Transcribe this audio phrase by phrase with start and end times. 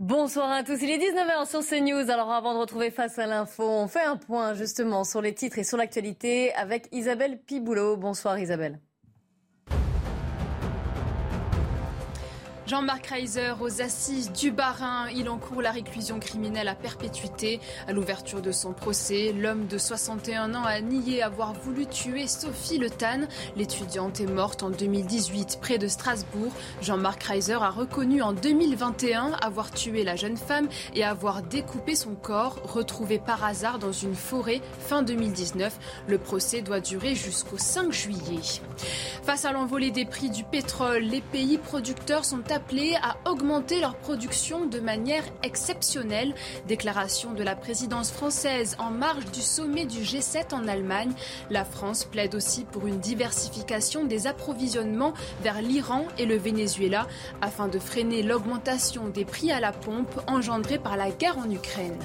[0.00, 2.10] Bonsoir à tous, il est 19h sur CNews.
[2.10, 5.58] Alors avant de retrouver Face à l'info, on fait un point justement sur les titres
[5.58, 7.98] et sur l'actualité avec Isabelle Piboulot.
[7.98, 8.80] Bonsoir Isabelle.
[12.70, 15.08] Jean-Marc Reiser aux assises du Barin.
[15.12, 17.58] Il encourt la réclusion criminelle à perpétuité.
[17.88, 22.78] À l'ouverture de son procès, l'homme de 61 ans a nié avoir voulu tuer Sophie
[22.78, 23.26] Le Tan.
[23.56, 26.52] L'étudiante est morte en 2018 près de Strasbourg.
[26.80, 32.14] Jean-Marc Reiser a reconnu en 2021 avoir tué la jeune femme et avoir découpé son
[32.14, 35.76] corps, retrouvé par hasard dans une forêt fin 2019.
[36.06, 38.42] Le procès doit durer jusqu'au 5 juillet.
[39.24, 43.96] Face à l'envolée des prix du pétrole, les pays producteurs sont appelés à augmenter leur
[43.96, 46.34] production de manière exceptionnelle.
[46.68, 51.12] Déclaration de la présidence française en marge du sommet du G7 en Allemagne.
[51.48, 57.06] La France plaide aussi pour une diversification des approvisionnements vers l'Iran et le Venezuela
[57.40, 61.98] afin de freiner l'augmentation des prix à la pompe engendrée par la guerre en Ukraine.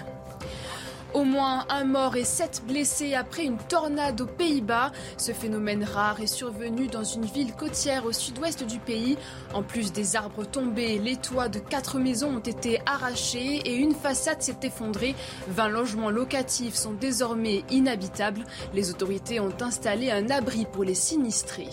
[1.16, 4.91] Au moins un mort et sept blessés après une tornade aux Pays-Bas.
[5.16, 9.17] Ce phénomène rare est survenu dans une ville côtière au sud-ouest du pays.
[9.53, 13.95] En plus des arbres tombés, les toits de quatre maisons ont été arrachés et une
[13.95, 15.16] façade s'est effondrée.
[15.47, 18.44] 20 logements locatifs sont désormais inhabitables.
[18.73, 21.69] Les autorités ont installé un abri pour les sinistrés.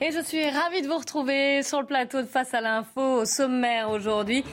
[0.00, 3.24] Et je suis ravie de vous retrouver sur le plateau de Face à l'info au
[3.24, 4.44] sommaire aujourd'hui.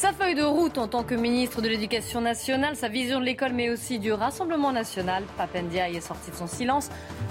[0.00, 3.52] Sa feuille de route en tant que ministre de l'Éducation nationale, sa vision de l'école,
[3.52, 5.24] mais aussi du Rassemblement national.
[5.36, 6.88] Papendia est sorti de son silence.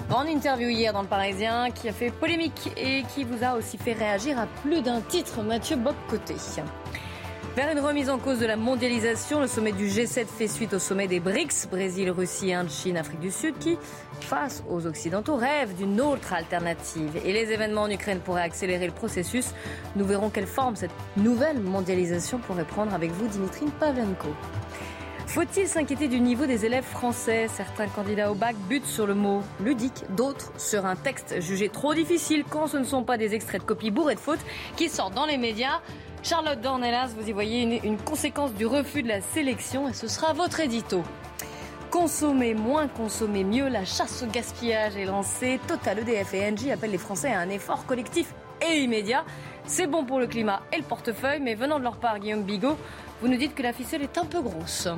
[0.10, 3.78] Grande interview hier dans le Parisien qui a fait polémique et qui vous a aussi
[3.78, 6.36] fait réagir à plus d'un titre, Mathieu Bobcoté.
[7.58, 10.78] Vers une remise en cause de la mondialisation, le sommet du G7 fait suite au
[10.78, 13.80] sommet des BRICS, Brésil, Russie, Inde, Chine, Afrique du Sud, qui,
[14.22, 17.20] face aux Occidentaux, rêvent d'une autre alternative.
[17.26, 19.56] Et les événements en Ukraine pourraient accélérer le processus.
[19.96, 24.30] Nous verrons quelle forme cette nouvelle mondialisation pourrait prendre avec vous, Dimitri Pavlenko.
[25.26, 27.48] Faut-il s'inquiéter du niveau des élèves français?
[27.48, 31.96] Certains candidats au bac butent sur le mot ludique, d'autres sur un texte jugé trop
[31.96, 35.16] difficile quand ce ne sont pas des extraits de copies bourrés de fautes qui sortent
[35.16, 35.82] dans les médias.
[36.28, 40.34] Charlotte Dornelas, vous y voyez une, conséquence du refus de la sélection et ce sera
[40.34, 41.02] votre édito.
[41.90, 45.58] Consommer moins, consommer mieux, la chasse au gaspillage est lancée.
[45.70, 49.24] Total EDF et Engie appellent les Français à un effort collectif et immédiat.
[49.64, 52.78] C'est bon pour le climat et le portefeuille, mais venant de leur part, Guillaume Bigot,
[53.22, 54.90] vous nous dites que la ficelle est un peu grosse.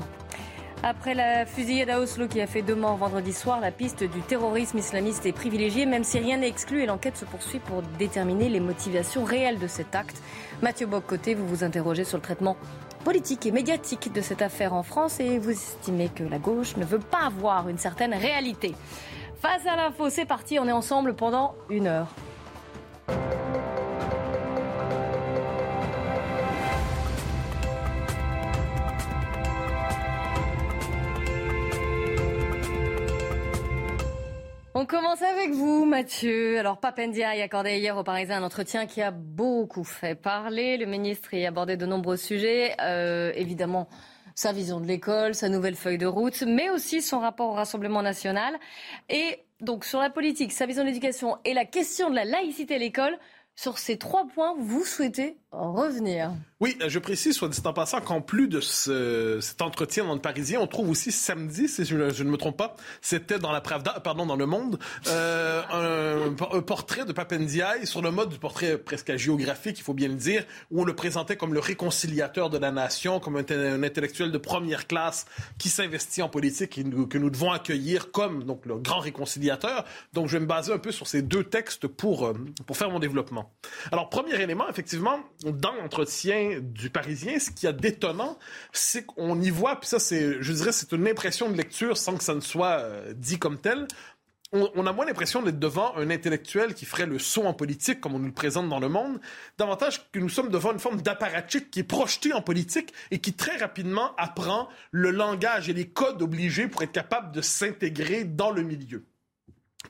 [0.82, 4.22] Après la fusillade à Oslo qui a fait deux morts vendredi soir, la piste du
[4.22, 8.48] terrorisme islamiste est privilégiée, même si rien n'est exclu et l'enquête se poursuit pour déterminer
[8.48, 10.22] les motivations réelles de cet acte.
[10.62, 12.58] Mathieu Boccoté, vous vous interrogez sur le traitement
[13.06, 16.84] politique et médiatique de cette affaire en France et vous estimez que la gauche ne
[16.84, 18.76] veut pas voir une certaine réalité.
[19.42, 22.08] Face à l'info, c'est parti, on est ensemble pendant une heure.
[34.82, 36.58] On commence avec vous, Mathieu.
[36.58, 40.78] Alors, Papendia a accordé hier au Parisien un entretien qui a beaucoup fait parler.
[40.78, 42.78] Le ministre y a abordé de nombreux sujets.
[42.80, 43.90] Euh, évidemment,
[44.36, 48.02] sa vision de l'école, sa nouvelle feuille de route, mais aussi son rapport au Rassemblement
[48.02, 48.58] national.
[49.10, 52.76] Et donc, sur la politique, sa vision de l'éducation et la question de la laïcité
[52.76, 53.18] à l'école,
[53.56, 56.32] sur ces trois points, vous souhaitez revenir.
[56.60, 60.20] Oui, je précise, soit dit en passant, qu'en plus de ce, cet entretien dans le
[60.20, 64.00] Parisien, on trouve aussi samedi, si je, ne me trompe pas, c'était dans la Pravda,
[64.04, 64.78] pardon, dans Le Monde,
[65.08, 70.10] euh, un, portrait de Papendiaï sur le mode du portrait presque géographique, il faut bien
[70.10, 74.32] le dire, où on le présentait comme le réconciliateur de la nation, comme un, intellectuel
[74.32, 75.26] de première classe
[75.58, 79.86] qui s'investit en politique et que nous devons accueillir comme donc le grand réconciliateur.
[80.14, 82.34] Donc, je vais me baser un peu sur ces deux textes pour, euh,
[82.68, 83.52] pour faire mon développement.
[83.92, 88.38] Alors, premier élément, effectivement, dans l'entretien du Parisien, ce qui est détonnant,
[88.74, 92.18] c'est qu'on y voit, puis ça, c'est, je dirais, c'est une impression de lecture sans
[92.18, 93.88] que ça ne soit euh, dit comme tel.
[94.52, 98.02] On, on, a moins l'impression d'être devant un intellectuel qui ferait le saut en politique,
[98.02, 99.20] comme on nous le présente dans le monde,
[99.60, 103.34] davantage que nous sommes devant une forme d'apparatchik qui est projeté en politique et qui
[103.34, 108.50] très rapidement apprend le langage et les codes obligés pour être capable de s'intégrer dans
[108.50, 109.06] le milieu.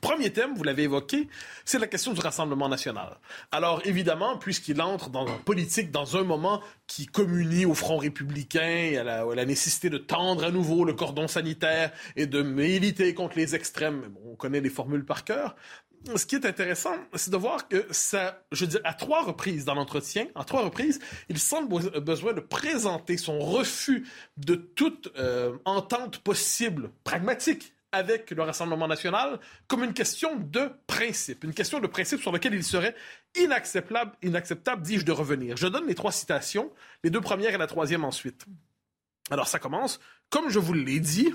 [0.00, 1.28] Premier thème, vous l'avez évoqué,
[1.64, 3.18] c'est la question du Rassemblement national.
[3.50, 8.94] Alors évidemment, puisqu'il entre dans la politique dans un moment qui communie au Front républicain
[9.00, 13.56] à la, nécessité de tendre à nouveau le cordon sanitaire et de militer contre les
[13.56, 15.56] extrêmes, on connaît les formules par cœur,
[16.16, 19.74] ce qui est intéressant, c'est de voir que ça, je dire, à trois reprises dans
[19.74, 20.98] l'entretien, à trois reprises,
[21.28, 24.06] il semble besoin de présenter son refus
[24.38, 31.44] de toute euh, entente possible, pragmatique, avec le Rassemblement national comme une question de principe,
[31.44, 32.94] une question de principe sur laquelle il serait
[33.36, 35.56] inacceptable, inacceptable, dis-je, de revenir.
[35.56, 36.70] Je donne les trois citations,
[37.04, 38.46] les deux premières et la troisième ensuite.
[39.30, 40.00] Alors ça commence.
[40.28, 41.34] Comme je vous l'ai dit,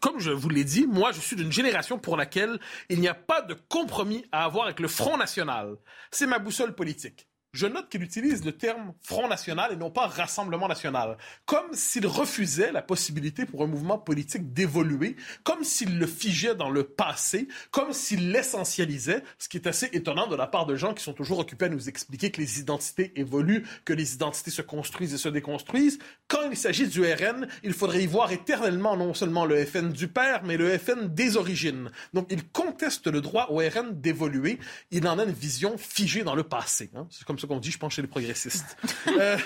[0.00, 2.58] comme je vous l'ai dit, moi je suis d'une génération pour laquelle
[2.88, 5.76] il n'y a pas de compromis à avoir avec le Front national.
[6.10, 7.28] C'est ma boussole politique.
[7.52, 11.16] Je note qu'il utilise le terme Front national et non pas Rassemblement national,
[11.46, 16.68] comme s'il refusait la possibilité pour un mouvement politique d'évoluer, comme s'il le figeait dans
[16.68, 20.92] le passé, comme s'il l'essentialisait, ce qui est assez étonnant de la part de gens
[20.92, 24.60] qui sont toujours occupés à nous expliquer que les identités évoluent, que les identités se
[24.60, 25.98] construisent et se déconstruisent.
[26.26, 30.08] Quand il s'agit du RN, il faudrait y voir éternellement non seulement le FN du
[30.08, 31.90] père, mais le FN des origines.
[32.12, 34.58] Donc il conteste le droit au RN d'évoluer.
[34.90, 36.90] Il en a une vision figée dans le passé.
[36.94, 37.06] Hein.
[37.10, 38.76] C'est comme ce qu'on dit, je pense, chez les progressistes.
[39.18, 39.38] Euh,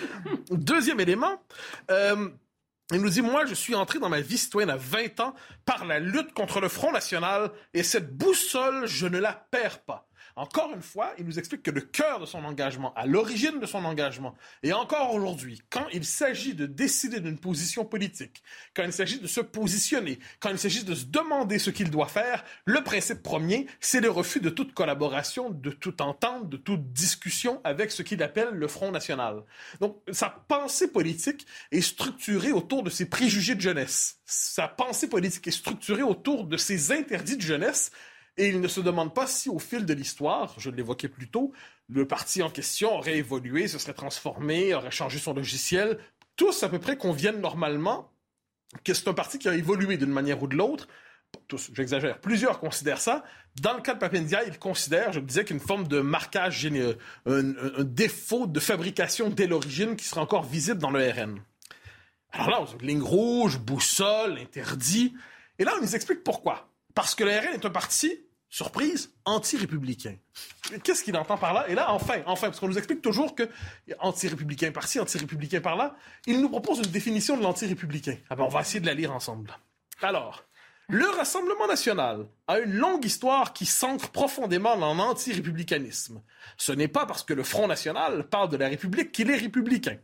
[0.51, 1.41] deuxième élément,
[1.91, 2.29] euh,
[2.93, 5.35] il nous dit, moi, je suis entré dans ma vie citoyenne à 20 ans
[5.65, 10.09] par la lutte contre le Front National et cette boussole, je ne la perds pas.
[10.37, 13.67] Encore une fois, il nous explique que le cœur de son engagement, à l'origine de
[13.67, 18.43] son engagement, et encore aujourd'hui, quand il s'agit de décider d'une position politique,
[18.75, 22.09] quand il s'agit de se positionner, quand il s'agit de se demander ce qu'il doit
[22.09, 26.93] faire, le principe premier, c'est le refus de toute collaboration, de toute entente, de toute
[26.93, 29.43] discussion avec ce qu'il appelle le Front National.
[29.81, 34.19] Donc, sa pensée politique est structurée autour de ses préjugés de jeunesse.
[34.25, 37.91] Sa pensée politique est structurée autour de ses interdits de jeunesse
[38.37, 41.53] et il ne se demande pas si, au fil de l'histoire, je l'évoquais plus tôt,
[41.89, 45.99] le parti en question aurait évolué, se serait transformé, aurait changé son logiciel.
[46.37, 48.11] Tous, à peu près, conviennent normalement
[48.85, 50.89] que c'est un parti qui a évolué d'une manière ou de l'autre.
[51.49, 52.21] Tous, j'exagère.
[52.21, 53.25] Plusieurs considèrent ça.
[53.61, 56.95] Dans le cas de Papendia, ils considèrent, je disais, qu'une forme de marquage, un,
[57.27, 61.41] un, défaut de fabrication dès l'origine qui serait encore visible dans le RN.
[62.33, 65.15] Alors là, on ligne rouge, boussole, interdit.
[65.59, 66.72] Et là, on nous explique pourquoi.
[66.95, 70.17] Parce que le RN est un parti, surprise, anti-républicain.
[70.85, 71.69] Qu'est-ce qu'il entend par là?
[71.69, 73.49] Et là, enfin, enfin, parce qu'on nous explique toujours que
[73.99, 75.97] anti-républicain par-ci, anti-républicain par-là,
[76.27, 78.19] il nous propose une définition de l'anti-républicain.
[78.29, 79.57] Ah ben, on va essayer de la lire ensemble.
[80.03, 80.45] Alors,
[80.93, 86.21] le Rassemblement national a une longue histoire qui s'ancre profondément dans l'anti-républicanisme.
[86.59, 89.97] Ce n'est pas parce que le Front national parle de la République qu'il est républicain.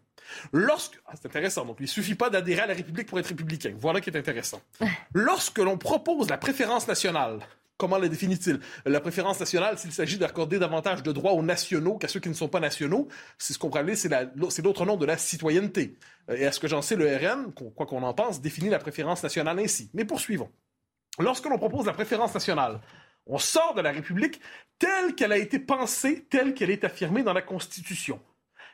[0.50, 3.74] Lorsque, ah, c'est intéressant, donc il suffit pas d'adhérer à la République pour être républicain.
[3.78, 4.62] Voilà qui est intéressant.
[5.12, 7.40] Lorsque l'on propose la préférence nationale,
[7.76, 8.58] comment la définit-il?
[8.86, 12.34] La préférence nationale, s'il s'agit d'accorder davantage de droits aux nationaux qu'à ceux qui ne
[12.34, 15.98] sont pas nationaux, c'est ce qu'on pourrait appeler, c'est l'autre nom de la citoyenneté.
[16.34, 19.22] Et à ce que j'en sais, le RN, quoi qu'on en pense, définit la préférence
[19.22, 19.90] nationale ainsi.
[19.92, 20.48] Mais poursuivons.
[21.18, 22.80] Lorsque l'on propose la préférence nationale,
[23.26, 24.40] on sort de la République
[24.78, 28.20] telle qu'elle a été pensée, telle qu'elle est affirmée dans la Constitution.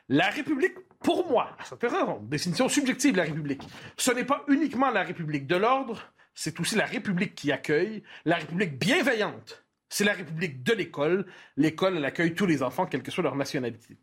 [0.07, 3.63] La République, pour moi, c'est intéressant, définition subjective de la République,
[3.97, 8.35] ce n'est pas uniquement la République de l'ordre, c'est aussi la République qui accueille, la
[8.35, 9.63] République bienveillante.
[9.89, 11.25] C'est la République de l'école.
[11.55, 13.97] L'école, elle accueille tous les enfants, quelle que soit leur nationalité.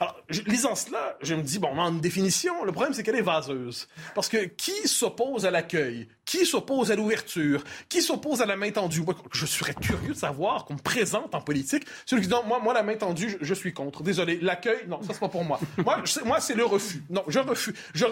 [0.00, 2.64] Alors, lisant cela, je me dis, bon, on a une définition.
[2.64, 3.88] Le problème, c'est qu'elle est vaseuse.
[4.14, 6.08] Parce que qui s'oppose à l'accueil?
[6.26, 7.62] Qui s'oppose à l'ouverture?
[7.88, 9.02] Qui s'oppose à la main tendue?
[9.32, 12.58] je serais curieux de savoir qu'on me présente en politique celui qui dit, non, moi,
[12.58, 14.02] moi, la main tendue, je, suis contre.
[14.02, 14.38] Désolé.
[14.40, 15.60] L'accueil, non, ça, c'est pas pour moi.
[15.84, 17.02] moi, moi c'est le refus.
[17.10, 17.74] Non, je refuse.
[17.94, 18.06] Je,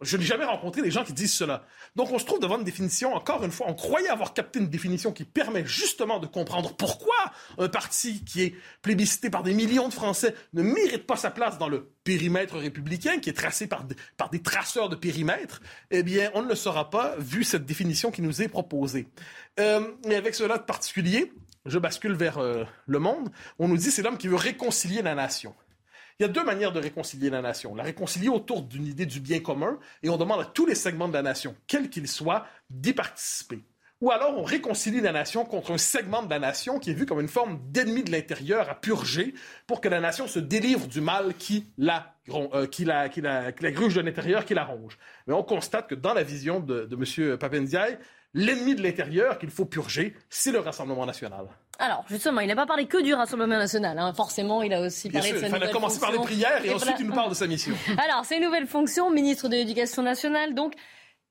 [0.00, 1.66] je n'ai jamais rencontré des gens qui disent cela.
[1.96, 4.68] Donc, on se trouve devant une définition, encore une fois, on croyait avoir capté une
[4.68, 7.16] définition qui permet justement de comprendre pourquoi
[7.58, 11.58] un parti qui est plébiscité par des millions de Français ne mérite pas sa place
[11.58, 16.30] dans le périmètre républicain, qui est tracé par, par des traceurs de périmètre, eh bien,
[16.34, 19.06] on ne le saura pas vu cette définition qui nous est proposée.
[19.58, 21.32] Euh, et avec cela de particulier,
[21.66, 25.14] je bascule vers euh, le monde, on nous dit c'est l'homme qui veut réconcilier la
[25.14, 25.54] nation.
[26.18, 27.74] Il y a deux manières de réconcilier la nation.
[27.74, 31.08] La réconcilier autour d'une idée du bien commun, et on demande à tous les segments
[31.08, 33.64] de la nation, quels qu'ils soient, d'y participer
[34.00, 37.06] ou alors on réconcilie la nation contre un segment de la nation qui est vu
[37.06, 39.34] comme une forme d'ennemi de l'intérieur à purger
[39.66, 43.52] pour que la nation se délivre du mal qui la, euh, qui la, qui la,
[43.52, 44.98] qui la gruge de l'intérieur, qui la ronge.
[45.26, 47.36] Mais on constate que dans la vision de, de M.
[47.36, 47.98] Papendiaï,
[48.34, 51.46] l'ennemi de l'intérieur qu'il faut purger, c'est le Rassemblement national.
[51.78, 53.98] Alors, justement, il n'a pas parlé que du Rassemblement national.
[53.98, 54.12] Hein.
[54.14, 56.96] Forcément, il a aussi parlé de sa il a commencé par les prières et, ensuite
[57.00, 57.74] il nous parle de sa mission.
[57.98, 60.74] Alors, ses nouvelles fonctions, ministre de l'Éducation nationale, donc,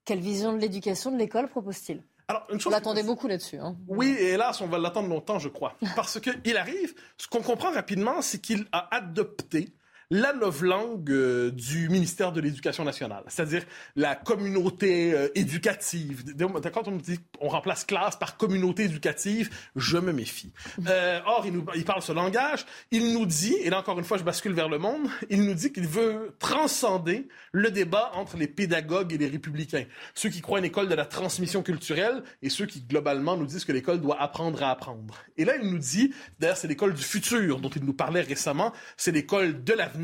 [0.06, 2.02] quelle vision de l'éducation de l'école propose-t-il?
[2.30, 3.58] Alors, une chose on l'attendait beaucoup là-dessus.
[3.58, 3.76] Hein.
[3.88, 5.76] Oui, et hélas, on va l'attendre longtemps, je crois.
[5.96, 9.74] Parce qu'il arrive, ce qu'on comprend rapidement, c'est qu'il a adopté
[10.12, 13.64] la langue euh, du ministère de l'Éducation nationale, c'est-à-dire
[13.96, 16.24] la communauté euh, éducative.
[16.74, 20.52] Quand on dit on remplace classe par communauté éducative, je me méfie.
[20.90, 24.06] Euh, or, il, nous, il parle ce langage, il nous dit, et là encore une
[24.06, 28.38] fois, je bascule vers le monde, il nous dit qu'il veut transcender le débat entre
[28.38, 29.84] les pédagogues et les républicains,
[30.16, 33.46] ceux qui croient à une école de la transmission culturelle et ceux qui globalement nous
[33.46, 35.20] disent que l'école doit apprendre à apprendre.
[35.38, 38.74] Et là, il nous dit, d'ailleurs, c'est l'école du futur dont il nous parlait récemment,
[38.98, 39.99] c'est l'école de l'avenir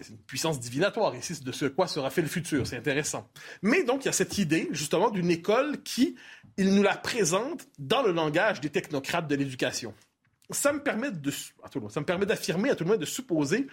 [0.00, 2.66] c'est une puissance divinatoire ici, de ce quoi sera fait le futur.
[2.66, 3.28] C'est intéressant.
[3.62, 6.16] Mais donc, il y a cette idée, justement, d'une école qui,
[6.56, 9.94] il nous la présente dans le langage des technocrates de l'éducation.
[10.50, 11.08] Ça me permet
[11.90, 13.66] ça me permet d'affirmer, à tout le monde, de supposer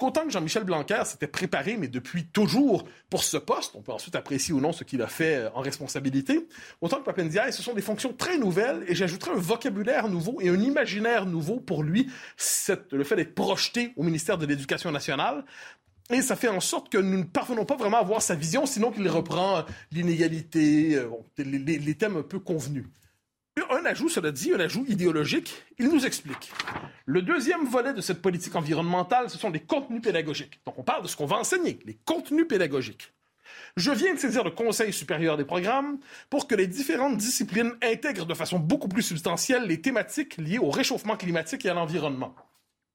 [0.00, 4.16] qu'autant que Jean-Michel Blanquer s'était préparé, mais depuis toujours, pour ce poste, on peut ensuite
[4.16, 6.48] apprécier ou non ce qu'il a fait euh, en responsabilité,
[6.80, 10.48] autant que Papendiaï, ce sont des fonctions très nouvelles, et j'ajouterais un vocabulaire nouveau et
[10.48, 12.10] un imaginaire nouveau pour lui,
[12.90, 15.44] le fait d'être projeté au ministère de l'Éducation nationale,
[16.10, 18.64] et ça fait en sorte que nous ne parvenons pas vraiment à voir sa vision,
[18.64, 22.86] sinon qu'il reprend l'inégalité, euh, les, thèmes un peu convenus.
[23.56, 26.52] Un ajout, cela dit, un ajout idéologique, il nous explique.
[27.06, 30.60] Le deuxième volet de cette politique environnementale, ce sont les contenus pédagogiques.
[30.64, 33.12] Donc on parle de ce qu'on va enseigner, les contenus pédagogiques.
[33.76, 38.26] Je viens de saisir le Conseil supérieur des programmes pour que les différentes disciplines intègrent
[38.26, 42.34] de façon beaucoup plus substantielle les thématiques liées au réchauffement climatique et à l'environnement.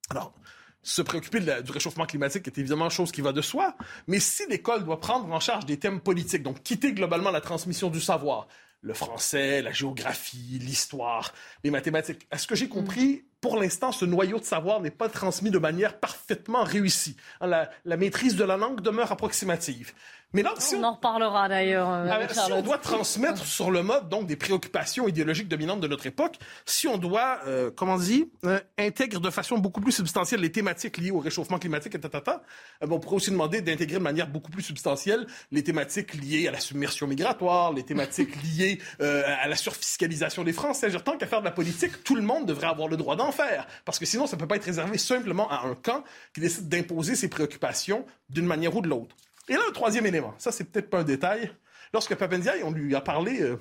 [0.09, 0.33] Alors,
[0.81, 3.75] se préoccuper du réchauffement climatique est évidemment chose qui va de soi,
[4.07, 7.89] mais si l'école doit prendre en charge des thèmes politiques, donc quitter globalement la transmission
[7.89, 8.47] du savoir,
[8.85, 12.27] le français, la géographie, l'histoire, les mathématiques.
[12.31, 15.99] Est-ce que j'ai compris pour l'instant, ce noyau de savoir n'est pas transmis de manière
[15.99, 17.15] parfaitement réussie.
[17.41, 19.93] La, la, maîtrise de la langue demeure approximative.
[20.35, 21.89] Mais là, si on, en reparlera d'ailleurs.
[21.89, 25.87] Euh, ah, si on doit transmettre sur le mode donc des préoccupations idéologiques dominantes de
[25.87, 26.35] notre époque,
[26.65, 30.97] si on doit, euh, comment dit, euh, intégrer de façon beaucoup plus substantielle les thématiques
[30.97, 32.43] liées au réchauffement climatique et tatata,
[32.83, 36.51] euh, on pourrait aussi demander d'intégrer de manière beaucoup plus substantielle les thématiques liées à
[36.51, 40.91] la submersion migratoire, les thématiques liées à la surfiscalisation des Français.
[41.05, 43.67] Tant qu'à faire de la politique, tout le monde devrait avoir le droit d'en faire,
[43.85, 46.67] parce que sinon ça ne peut pas être réservé simplement à un camp qui décide
[46.67, 49.15] d'imposer ses préoccupations d'une manière ou de l'autre.
[49.47, 51.51] Et là, un troisième élément, ça c'est peut-être pas un détail.
[51.93, 53.55] Lorsque Papendiaï, on lui a parlé, euh,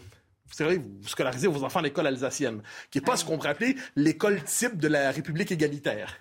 [0.46, 3.50] vous savez, vous scolarisez vos enfants à l'école alsacienne, qui n'est pas ce qu'on pourrait
[3.50, 6.16] appeler l'école type de la République égalitaire.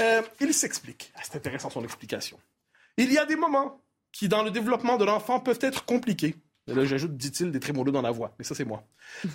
[0.00, 1.12] Euh, il s'explique.
[1.14, 2.38] Ah, c'est intéressant son explication.
[2.96, 3.80] Il y a des moments
[4.12, 6.34] qui, dans le développement de l'enfant, peuvent être compliqués.
[6.66, 8.34] Là, j'ajoute, dit-il, des trémolos dans la voix.
[8.38, 8.86] Mais ça, c'est moi.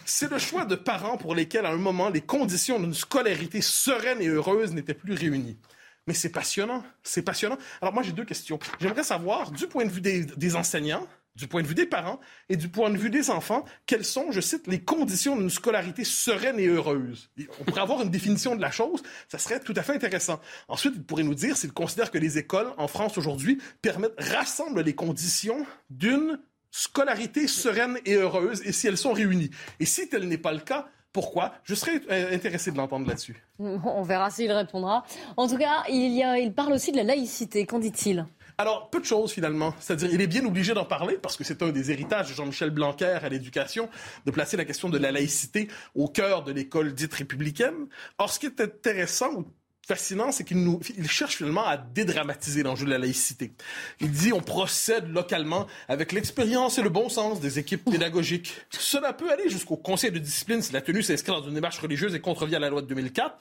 [0.04, 4.22] C'est le choix de parents pour lesquels, à un moment, les conditions d'une scolarité sereine
[4.22, 5.60] et heureuse n'étaient plus réunies.
[6.08, 6.84] Mais c'est passionnant.
[7.04, 7.58] C'est passionnant.
[7.82, 8.58] Alors moi, j'ai deux questions.
[8.82, 11.06] J'aimerais savoir, du point de vue des, enseignants,
[11.36, 12.20] du point de vue des parents
[12.50, 16.04] et du point de vue des enfants, quelles sont, je cite, les conditions d'une scolarité
[16.04, 17.30] sereine et heureuse?
[17.60, 20.42] On pourrait avoir une définition de la chose, ça serait tout à fait intéressant.
[20.68, 24.82] Ensuite, il pourrait nous dire s'il considère que les écoles en France aujourd'hui permettent, rassemblent
[24.82, 26.40] les conditions d'une
[26.72, 29.50] scolarité sereine et heureuse et si elles sont réunies.
[29.80, 31.54] Et si tel n'est pas le cas, pourquoi?
[31.64, 33.44] Je serais euh, intéressé de l'entendre là-dessus.
[33.58, 35.04] On verra s'il répondra.
[35.38, 37.66] En tout cas, il, y a, il parle aussi de la laïcité.
[37.66, 38.26] Qu'en dit-il?
[38.60, 39.74] Alors, peu de choses finalement.
[39.80, 42.70] C'est-à-dire, il est bien obligé d'en parler parce que c'est un des héritages de Jean-Michel
[42.70, 43.90] Blanquer à l'éducation,
[44.26, 47.88] de placer la question de la laïcité au cœur de l'école dite républicaine.
[48.18, 49.46] Or, ce qui est intéressant,
[49.88, 53.54] fascinant, c'est qu'il nous, il cherche finalement à dédramatiser l'enjeu de la laïcité.
[54.00, 58.54] Il dit on procède localement avec l'expérience et le bon sens des équipes pédagogiques.
[58.70, 62.14] Cela peut aller jusqu'au conseil de discipline si la tenue s'inscrit dans une démarche religieuse
[62.14, 63.36] et contrevient à la loi de 2004.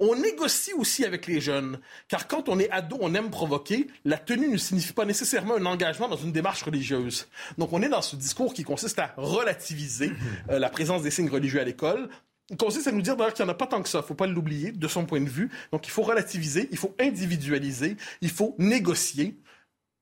[0.00, 3.86] On négocie aussi avec les jeunes, car quand on est ado, on aime provoquer.
[4.04, 7.28] La tenue ne signifie pas nécessairement un engagement dans une démarche religieuse.
[7.58, 10.10] Donc on est dans ce discours qui consiste à relativiser
[10.50, 12.08] euh, la présence des signes religieux à l'école
[12.58, 14.06] consiste à nous dire d'ailleurs qu'il n'y en a pas tant que ça, il ne
[14.06, 15.50] faut pas l'oublier de son point de vue.
[15.72, 19.38] Donc il faut relativiser, il faut individualiser, il faut négocier.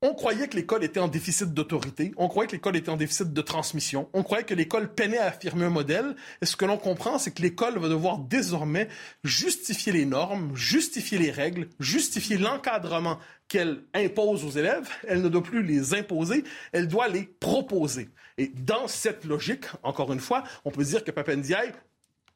[0.05, 3.31] On croyait que l'école était en déficit d'autorité, on croyait que l'école était en déficit
[3.31, 6.17] de transmission, on croyait que l'école peinait à affirmer un modèle.
[6.41, 8.89] Et ce que l'on comprend, c'est que l'école va devoir désormais
[9.23, 14.89] justifier les normes, justifier les règles, justifier l'encadrement qu'elle impose aux élèves.
[15.07, 18.09] Elle ne doit plus les imposer, elle doit les proposer.
[18.37, 21.71] Et dans cette logique, encore une fois, on peut dire que Papendiaï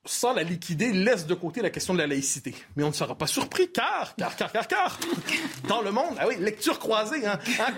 [0.08, 2.54] sans la liquider, laisse de côté la question de la laïcité.
[2.76, 5.00] Mais on ne sera pas surpris, car, car, car, car, car,
[5.68, 7.74] dans le monde, ah oui, lecture croisée, hein, hein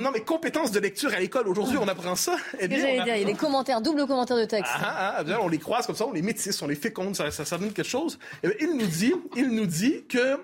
[0.00, 2.36] non, mais compétences de lecture à l'école, aujourd'hui, on apprend ça.
[2.58, 4.72] Eh bien, on Il y a les commentaires, double commentaire de texte.
[4.76, 7.30] Ah, ah, ah on les croise comme ça, on les métisse, on les féconde, ça,
[7.30, 8.18] ça, donne quelque chose.
[8.42, 10.38] Eh il nous dit, il nous dit que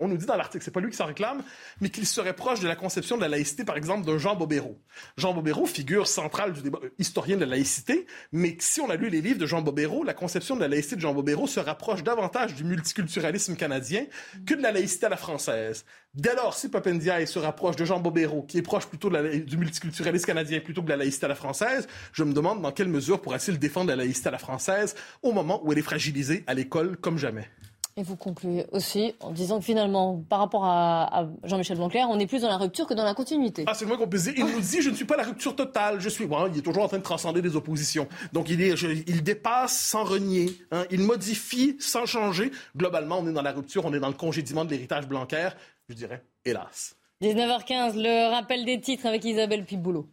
[0.00, 1.42] on nous dit dans l'article, c'est pas lui qui s'en réclame,
[1.80, 4.78] mais qu'il serait proche de la conception de la laïcité, par exemple, d'un Jean Bobéro.
[5.16, 8.96] Jean Bobéro, figure centrale du débat, euh, historien de la laïcité, mais si on a
[8.96, 11.60] lu les livres de Jean Bobéro, la conception de la laïcité de Jean Bobéro se
[11.60, 14.06] rapproche davantage du multiculturalisme canadien
[14.46, 15.84] que de la laïcité à la française.
[16.14, 20.26] Dès lors, si Papendiaï se rapproche de Jean Bobéro, qui est proche plutôt du multiculturalisme
[20.26, 23.22] canadien plutôt que de la laïcité à la française, je me demande dans quelle mesure
[23.22, 26.98] pourra-t-il défendre la laïcité à la française au moment où elle est fragilisée à l'école
[26.98, 27.48] comme jamais.
[27.96, 32.26] Et vous concluez aussi en disant que finalement, par rapport à, Jean-Michel Blanquer, on est
[32.26, 33.64] plus dans la rupture que dans la continuité.
[33.66, 34.32] Ah, c'est le moins qu'on peut dire.
[34.36, 36.26] Il nous dit, je ne suis pas la rupture totale, je suis...
[36.26, 38.08] Bon, il est toujours en train de transcender des oppositions.
[38.32, 40.56] Donc, il, est, il dépasse sans renier.
[40.70, 40.84] Hein.
[40.90, 42.50] Il modifie sans changer.
[42.74, 45.50] Globalement, on est dans la rupture, on est dans le congédiement de l'héritage Blanquer.
[45.90, 46.96] Je dirais, hélas.
[47.20, 50.08] 19h15, le rappel des titres avec Isabelle Piboulot.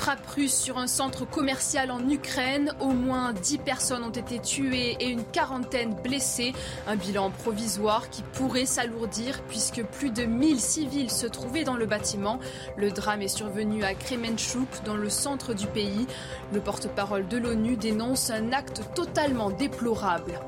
[0.00, 2.72] Frappe russe sur un centre commercial en Ukraine.
[2.80, 6.54] Au moins 10 personnes ont été tuées et une quarantaine blessées.
[6.86, 11.84] Un bilan provisoire qui pourrait s'alourdir puisque plus de 1000 civils se trouvaient dans le
[11.84, 12.40] bâtiment.
[12.78, 16.06] Le drame est survenu à Kremenchuk, dans le centre du pays.
[16.54, 20.40] Le porte-parole de l'ONU dénonce un acte totalement déplorable.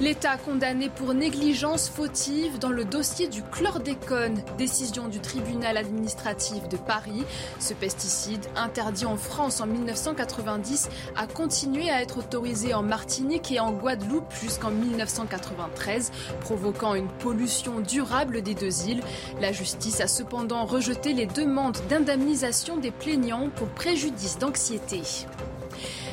[0.00, 6.76] L'État condamné pour négligence fautive dans le dossier du chlordécone, décision du tribunal administratif de
[6.76, 7.22] Paris.
[7.60, 13.60] Ce pesticide, interdit en France en 1990, a continué à être autorisé en Martinique et
[13.60, 16.10] en Guadeloupe jusqu'en 1993,
[16.40, 19.02] provoquant une pollution durable des deux îles.
[19.40, 25.02] La justice a cependant rejeté les demandes d'indemnisation des plaignants pour préjudice d'anxiété.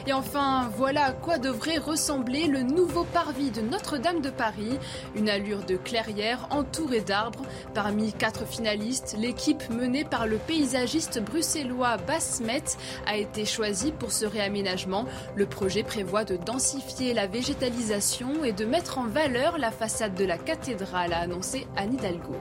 [0.08, 4.80] Et enfin, voilà à quoi devrait ressembler le nouveau parvis de Notre-Dame de Paris.
[5.16, 7.46] Une allure de clairière entourée d'arbres.
[7.74, 12.64] Parmi quatre finalistes, l'équipe menée par le paysagiste bruxellois Basmet
[13.06, 15.06] a été choisie pour ce réaménagement.
[15.36, 20.26] Le projet prévoit de densifier la végétalisation et de mettre en valeur la façade de
[20.26, 22.36] la cathédrale, a annoncé Anne Hidalgo.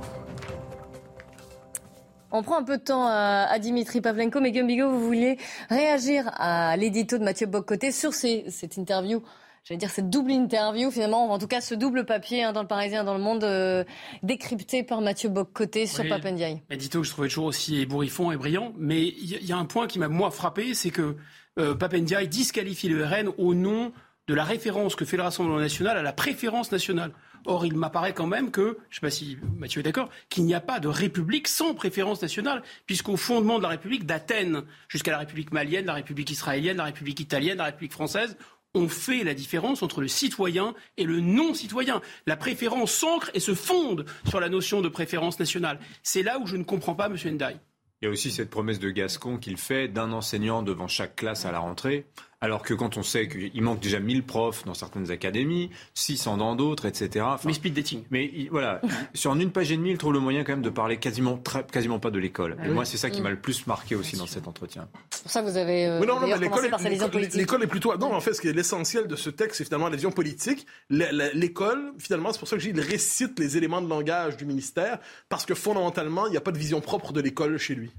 [2.30, 5.36] On prend un peu de temps à, Dimitri Pavlenko, mais Gumbigo, vous vouliez
[5.68, 9.22] réagir à l'édito de Mathieu Boccoté sur cette interview
[9.64, 12.68] j'allais dire cette double interview finalement, en tout cas ce double papier hein, dans le
[12.68, 13.84] Parisien, dans le Monde, euh,
[14.22, 16.62] décrypté par Mathieu Boccoté sur oui, Papendiaï.
[16.70, 19.86] Édito que je trouvais toujours aussi ébouriffant et brillant, mais il y, a un point
[19.86, 21.16] qui m'a moi frappé, c'est que
[21.58, 23.92] euh, Papendiaï disqualifie le RN au nom
[24.28, 27.12] de la référence que fait le Rassemblement national à la préférence nationale.
[27.46, 30.44] Or, il m'apparaît quand même que, je ne sais pas si Mathieu est d'accord, qu'il
[30.44, 35.10] n'y a pas de république sans préférence nationale, puisqu'au fondement de la République d'Athènes jusqu'à
[35.10, 38.36] la République malienne, la République israélienne, la République italienne, la République française,
[38.74, 42.00] on fait la différence entre le citoyen et le non-citoyen.
[42.26, 45.80] La préférence s'ancre et se fonde sur la notion de préférence nationale.
[46.02, 47.16] C'est là où je ne comprends pas M.
[47.16, 47.56] Ndai.
[48.02, 51.44] Il y a aussi cette promesse de Gascon qu'il fait d'un enseignant devant chaque classe
[51.44, 52.06] à la rentrée.
[52.42, 56.56] Alors que quand on sait qu'il manque déjà 1000 profs dans certaines académies, 600 dans
[56.56, 57.26] d'autres, etc.
[57.44, 58.04] mais speed dating.
[58.10, 58.80] Mais voilà,
[59.14, 61.38] sur une page et demie, il trouve le moyen quand même de parler quasiment,
[61.70, 62.52] quasiment pas de l'école.
[62.52, 64.88] et ah moi, c'est ça qui m'a le plus marqué aussi dans cet entretien.
[65.10, 67.34] C'est pour ça que vous avez euh, non, non, l'école par sa vision politique.
[67.34, 67.94] L'école est plutôt...
[67.98, 70.66] Non, en fait, ce qui est l'essentiel de ce texte, c'est finalement la vision politique.
[70.88, 74.98] L'école, finalement, c'est pour ça que il récite les éléments de langage du ministère,
[75.28, 77.90] parce que fondamentalement, il n'y a pas de vision propre de l'école chez lui.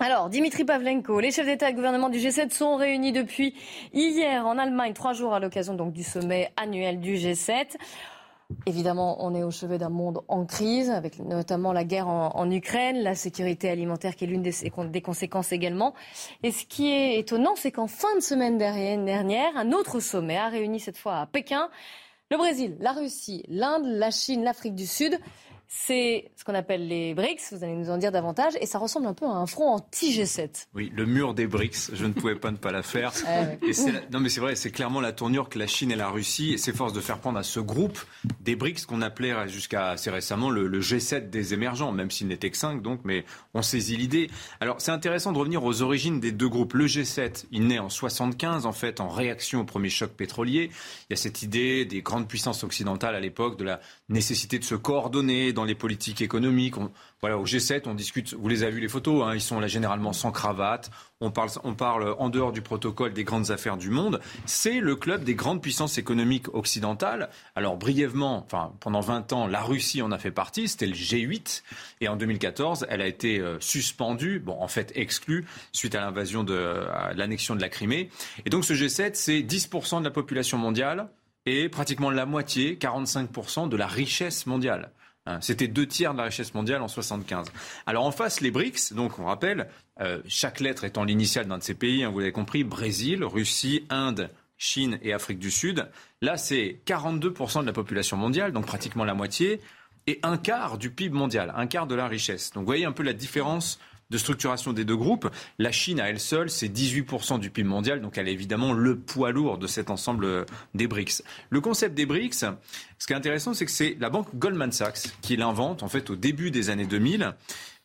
[0.00, 3.54] Alors, Dimitri Pavlenko, les chefs d'État et gouvernement du G7 sont réunis depuis
[3.92, 7.76] hier en Allemagne, trois jours à l'occasion donc du sommet annuel du G7.
[8.66, 13.02] Évidemment, on est au chevet d'un monde en crise, avec notamment la guerre en, Ukraine,
[13.02, 15.94] la sécurité alimentaire qui est l'une des, conséquences également.
[16.42, 20.48] Et ce qui est étonnant, c'est qu'en fin de semaine dernière, un autre sommet a
[20.48, 21.68] réuni cette fois à Pékin
[22.30, 25.20] le Brésil, la Russie, l'Inde, la Chine, l'Afrique du Sud.
[25.74, 29.06] C'est ce qu'on appelle les BRICS, vous allez nous en dire davantage, et ça ressemble
[29.06, 30.66] un peu à un front anti-G7.
[30.74, 33.12] Oui, le mur des BRICS, je ne pouvais pas ne pas la faire.
[33.34, 33.46] Ah
[34.12, 36.92] non mais c'est vrai, c'est clairement la tournure que la Chine et la Russie s'efforcent
[36.92, 37.98] de faire prendre à ce groupe
[38.40, 42.56] des BRICS qu'on appelait jusqu'à assez récemment le, G7 des émergents, même s'il n'était que
[42.56, 44.28] 5 donc, mais on saisit l'idée.
[44.60, 46.74] Alors c'est intéressant de revenir aux origines des deux groupes.
[46.74, 50.70] Le G7, il naît en 75 en fait, en réaction au premier choc pétrolier.
[51.08, 54.64] Il y a cette idée des grandes puissances occidentales à l'époque de la nécessité de
[54.64, 56.74] se coordonner dans les politiques économiques.
[57.20, 59.66] voilà, au G7, on discute, vous les avez vu les photos, hein, ils sont là
[59.66, 60.90] généralement sans cravate.
[61.20, 64.20] On parle, on parle en dehors du protocole des grandes affaires du monde.
[64.44, 67.30] C'est le club des grandes puissances économiques occidentales.
[67.54, 68.46] Alors brièvement,
[68.80, 71.62] pendant 20 ans, la Russie en a fait partie, c'était le G8.
[72.00, 76.44] Et en 2014, elle a été euh, suspendue, bon en fait exclue, suite à l'invasion
[76.44, 78.10] de l'annexion de la Crimée.
[78.44, 81.08] Et donc ce G7, c'est 10% de la population mondiale
[81.46, 84.90] et pratiquement la moitié, 45% de la richesse mondiale.
[85.26, 87.52] Hein, c'était deux tiers de la richesse mondiale en 75.
[87.86, 89.68] Alors en face, les BRICS, donc on rappelle,
[90.00, 93.86] euh, chaque lettre étant l'initiale d'un de ces pays, hein, vous l'avez compris, Brésil, Russie,
[93.88, 95.88] Inde, Chine et Afrique du Sud.
[96.22, 99.60] Là, c'est 42% de la population mondiale, donc pratiquement la moitié,
[100.08, 102.50] et un quart du PIB mondial, un quart de la richesse.
[102.52, 103.78] Donc vous voyez un peu la différence
[104.12, 105.28] de structuration des deux groupes.
[105.58, 108.98] La Chine, à elle seule, c'est 18% du PIB mondial, donc elle est évidemment le
[108.98, 110.44] poids lourd de cet ensemble euh,
[110.74, 111.22] des BRICS.
[111.50, 112.44] Le concept des BRICS,
[112.98, 116.10] ce qui est intéressant, c'est que c'est la banque Goldman Sachs qui l'invente, en fait,
[116.10, 117.34] au début des années 2000.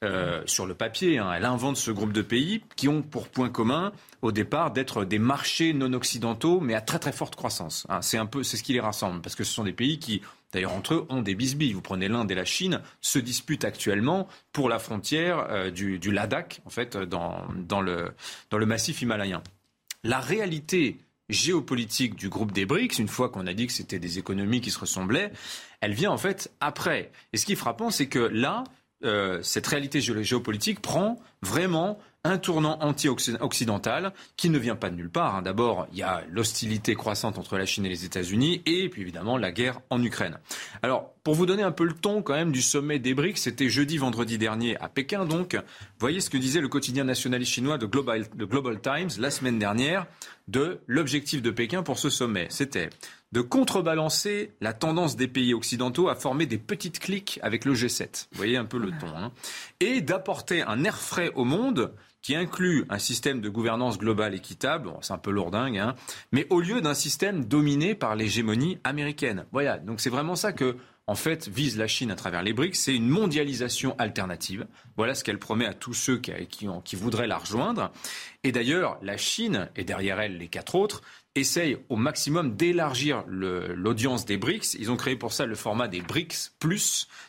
[0.03, 3.49] Euh, sur le papier, hein, elle invente ce groupe de pays qui ont pour point
[3.49, 7.87] commun au départ d'être des marchés non occidentaux, mais à très très forte croissance.
[7.89, 8.03] Hein.
[8.03, 10.21] c'est un peu, c'est ce qui les rassemble, parce que ce sont des pays qui
[10.53, 11.73] D'ailleurs, entre eux, ont des bisbilles.
[11.73, 16.61] Vous prenez l'Inde et la Chine, se disputent actuellement pour la frontière euh, du, Ladakh,
[16.65, 18.13] en fait, dans, dans, le,
[18.49, 19.43] dans le massif himalayen.
[20.03, 24.17] La réalité géopolitique du groupe des BRICS, une fois qu'on a dit que c'était des
[24.17, 25.33] économies qui se ressemblaient,
[25.81, 27.11] elle vient en fait après.
[27.33, 28.63] Et ce qui est frappant, c'est que là,
[29.03, 35.09] euh, cette réalité géopolitique prend vraiment un tournant anti-occidental qui ne vient pas de nulle
[35.09, 35.35] part.
[35.35, 35.41] Hein.
[35.41, 39.37] D'abord, il y a l'hostilité croissante entre la Chine et les États-Unis et puis évidemment
[39.37, 40.37] la guerre en Ukraine.
[40.83, 43.69] Alors, pour vous donner un peu le ton quand même du sommet des BRICS, c'était
[43.69, 45.25] jeudi, vendredi dernier à Pékin.
[45.25, 45.57] Donc,
[45.99, 49.59] voyez ce que disait le quotidien nationaliste chinois de Global, de Global Times la semaine
[49.59, 50.05] dernière
[50.47, 52.47] de l'objectif de Pékin pour ce sommet.
[52.49, 52.89] C'était
[53.31, 58.27] de contrebalancer la tendance des pays occidentaux à former des petites cliques avec le G7.
[58.31, 59.07] Vous voyez un peu le ton.
[59.15, 59.31] Hein.
[59.79, 64.91] Et d'apporter un air frais au monde qui inclut un système de gouvernance globale équitable,
[65.01, 65.95] c'est un peu lourdingue, hein,
[66.31, 69.45] mais au lieu d'un système dominé par l'hégémonie américaine.
[69.51, 70.75] Voilà, donc c'est vraiment ça que
[71.09, 74.67] en fait, vise la Chine à travers les BRICS, c'est une mondialisation alternative.
[74.97, 76.33] Voilà ce qu'elle promet à tous ceux qui,
[76.83, 77.93] qui voudraient la rejoindre.
[78.43, 81.01] Et d'ailleurs, la Chine, et derrière elle les quatre autres,
[81.39, 84.75] essayent au maximum d'élargir l'audience des BRICS.
[84.79, 86.51] Ils ont créé pour ça le format des BRICS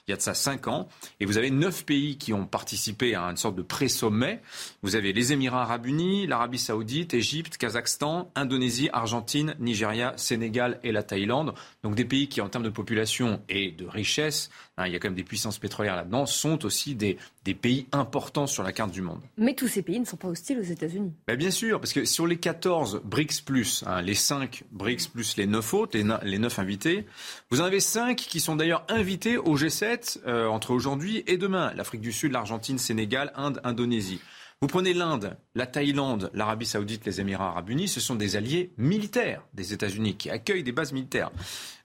[0.08, 0.88] il y a de ça cinq ans.
[1.20, 4.40] Et vous avez neuf pays qui ont participé à une sorte de pré-sommet.
[4.82, 10.92] Vous avez les Émirats arabes unis, l'Arabie saoudite, Égypte, Kazakhstan, Indonésie, Argentine, Nigeria, Sénégal et
[10.92, 11.54] la Thaïlande.
[11.82, 14.98] Donc des pays qui, en termes de population et de richesse, hein, il y a
[14.98, 18.90] quand même des puissances pétrolières là-dedans, sont aussi des, des pays importants sur la carte
[18.90, 19.20] du monde.
[19.36, 21.12] Mais tous ces pays ne sont pas hostiles aux États-Unis.
[21.26, 25.46] Ben bien sûr, parce que sur les 14 BRICS, hein, les 5 BRICS plus les
[25.46, 27.06] 9 autres, les, 9 invités,
[27.50, 31.72] vous en avez 5 qui sont d'ailleurs invités au G7 euh, entre aujourd'hui et demain.
[31.74, 34.20] L'Afrique du Sud, l'Argentine, Sénégal, Inde, Indonésie.
[34.60, 38.72] Vous prenez l'Inde, la Thaïlande, l'Arabie saoudite, les Émirats arabes unis, ce sont des alliés
[38.76, 41.30] militaires des États-Unis qui accueillent des bases militaires.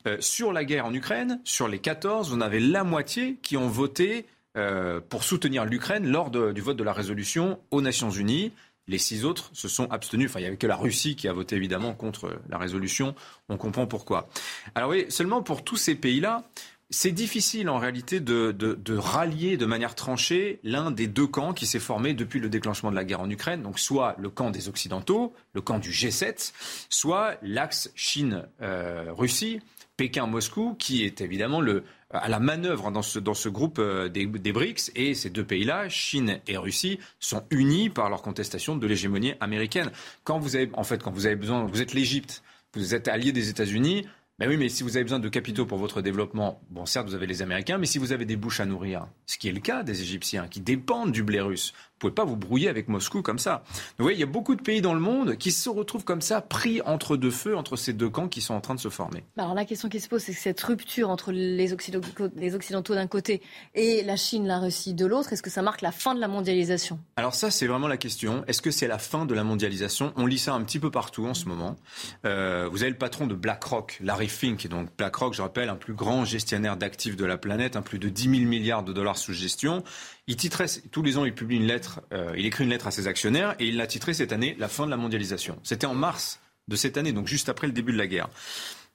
[0.08, 3.58] Euh, sur la guerre en Ukraine, sur les 14, vous en avez la moitié qui
[3.58, 4.26] ont voté
[4.58, 8.52] euh, pour soutenir l'Ukraine lors du vote de la résolution aux Nations Unies.
[8.88, 10.30] Les six autres se sont abstenus.
[10.30, 13.16] Enfin, il n'y avait que la Russie qui a voté évidemment contre la résolution.
[13.50, 14.28] On comprend pourquoi.
[14.76, 16.44] Alors oui, seulement pour tous ces pays-là,
[16.90, 21.66] c'est difficile en réalité de, de, rallier de manière tranchée l'un des deux camps qui
[21.66, 23.64] s'est formé depuis le déclenchement de la guerre en Ukraine.
[23.64, 26.54] Donc soit le camp des Occidentaux, le camp du G7,
[26.90, 29.62] soit l'axe Chine-Russie,
[29.98, 34.26] Pékin-Moscou, qui est évidemment le, à la manœuvre dans ce, dans ce groupe euh, des,
[34.26, 34.92] des BRICS.
[34.96, 39.92] Et ces deux pays-là, Chine et Russie, sont unis par leur contestation de l'hégémonie américaine.
[40.24, 42.44] Quand vous avez, en fait, quand vous avez besoin, vous êtes l'Égypte,
[42.76, 44.08] vous êtes allié des États-Unis,
[44.40, 47.16] ben oui, mais si vous avez besoin de capitaux pour votre développement, bon, certes, vous
[47.16, 49.60] avez les Américains, mais si vous avez des bouches à nourrir, ce qui est le
[49.60, 53.40] cas des Égyptiens, qui dépendent du blé russe, pouvez pas vous brouiller avec Moscou comme
[53.40, 53.64] ça.
[53.98, 56.22] vous voyez, il y a beaucoup de pays dans le monde qui se retrouvent comme
[56.22, 58.90] ça, pris entre deux feux, entre ces deux camps qui sont en train de se
[58.90, 59.24] former.
[59.38, 62.94] Alors la question qui se pose, c'est que cette rupture entre les Occidentaux, les Occidentaux
[62.94, 63.42] d'un côté
[63.74, 66.28] et la Chine, la Russie de l'autre, est-ce que ça marque la fin de la
[66.28, 67.00] mondialisation?
[67.16, 68.44] Alors ça, c'est vraiment la question.
[68.48, 70.12] Est-ce que c'est la fin de la mondialisation?
[70.18, 71.78] On lit ça un petit peu partout en ce moment.
[72.26, 74.68] Euh, vous avez le patron de BlackRock, Larry Fink.
[74.68, 78.10] Donc BlackRock, je rappelle, un plus grand gestionnaire d'actifs de la planète, un plus de
[78.10, 79.84] 10 000 milliards de dollars sous gestion.
[80.28, 82.92] Il titrait, tous les ans, il publie une lettre, euh, il écrit une lettre à
[82.92, 85.60] ses actionnaires et il l'a titré cette année La fin de la mondialisation.
[85.64, 88.30] C'était en mars de cette année, donc juste après le début de la guerre.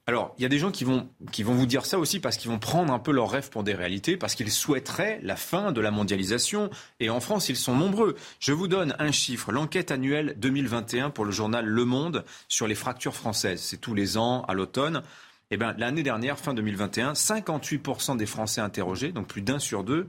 [0.09, 2.57] Alors, il y a des gens qui vont, vous dire ça aussi parce qu'ils vont
[2.57, 5.91] prendre un peu leurs rêves pour des réalités, parce qu'ils souhaiteraient la fin de la
[5.91, 6.71] mondialisation.
[6.99, 8.15] Et en France, ils sont nombreux.
[8.39, 9.51] Je vous donne un chiffre.
[9.51, 13.61] L'enquête annuelle 2021 pour le journal Le Monde sur les fractures françaises.
[13.61, 15.03] C'est tous les ans, à l'automne.
[15.51, 20.07] Eh ben, l'année dernière, fin 2021, 58% des Français interrogés, donc plus d'un sur deux,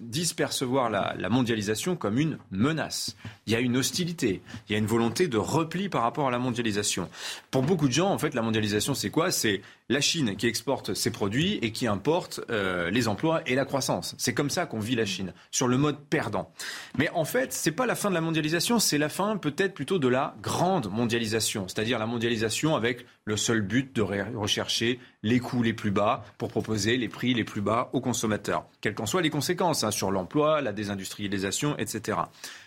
[0.00, 3.16] disent percevoir la, la, mondialisation comme une menace.
[3.46, 6.32] Il y a une hostilité, il y a une volonté de repli par rapport à
[6.32, 7.08] la mondialisation.
[7.52, 9.30] Pour beaucoup de gens, en fait, la mondialisation, c'est quoi?
[9.30, 13.66] C'est la Chine qui exporte ses produits et qui importe euh, les emplois et la
[13.66, 14.14] croissance.
[14.16, 16.50] C'est comme ça qu'on vit la Chine, sur le mode perdant.
[16.96, 19.98] Mais en fait, c'est pas la fin de la mondialisation, c'est la fin peut-être plutôt
[19.98, 25.62] de la grande mondialisation, c'est-à-dire la mondialisation avec le seul but de rechercher les coûts
[25.62, 29.22] les plus bas pour proposer les prix les plus bas aux consommateurs, quelles qu'en soient
[29.22, 32.18] les conséquences hein, sur l'emploi, la désindustrialisation, etc.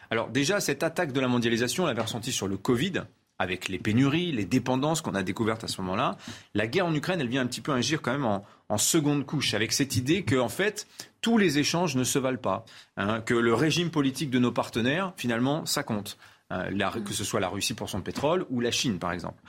[0.10, 3.04] Alors déjà, cette attaque de la mondialisation, on l'avait ressentie sur le Covid
[3.40, 6.18] avec les pénuries, les dépendances qu'on a découvertes à ce moment-là.
[6.54, 9.54] La guerre en Ukraine, elle vient un petit peu agir quand même en, seconde couche,
[9.54, 10.88] avec cette idée que, en fait,
[11.22, 12.66] tous les échanges ne se valent pas,
[12.98, 16.18] hein, que le régime politique de nos partenaires, finalement, ça compte.
[16.54, 19.42] Euh, que ce soit la Russie pour son pétrole ou la Chine, par exemple.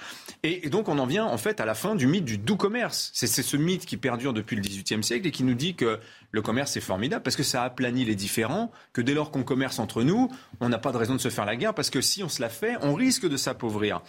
[0.42, 3.12] Et, donc, on en vient en fait à la fin du mythe du doux commerce.
[3.14, 6.00] C'est ce mythe qui perdure depuis le XVIIIe siècle et qui nous dit que
[6.32, 9.78] le commerce est formidable parce que ça aplanit les différends, que dès lors qu'on commerce
[9.78, 12.24] entre nous, on n'a pas de raison de se faire la guerre parce que si
[12.24, 14.00] on se la fait, on risque de s'appauvrir.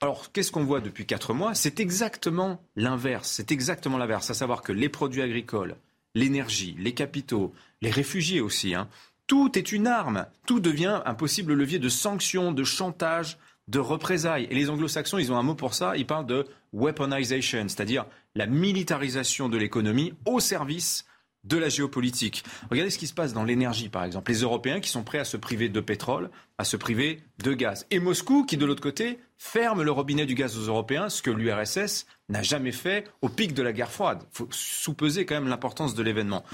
[0.00, 1.54] Alors, qu'est-ce qu'on voit depuis quatre mois?
[1.54, 3.28] C'est exactement l'inverse.
[3.28, 4.30] C'est exactement l'inverse.
[4.30, 5.76] À savoir que les produits agricoles,
[6.14, 8.88] l'énergie, les capitaux, les réfugiés aussi, hein,
[9.30, 10.26] tout est une arme.
[10.44, 13.38] Tout devient un possible levier de sanctions, de chantage,
[13.68, 14.48] de représailles.
[14.50, 18.46] Et les anglo-saxons, ils ont un mot pour ça, ils parlent de weaponization, c'est-à-dire la
[18.46, 21.04] militarisation de l'économie au service
[21.44, 22.44] de la géopolitique.
[22.70, 24.30] Regardez ce qui se passe dans l'énergie, par exemple.
[24.30, 27.86] Les Européens qui sont prêts à se priver de pétrole, à se priver de gaz.
[27.90, 31.30] Et Moscou qui, de l'autre côté, ferme le robinet du gaz aux Européens, ce que
[31.30, 34.22] l'URSS n'a jamais fait au pic de la guerre froide.
[34.32, 36.44] Il faut sous-peser quand même l'importance de l'événement.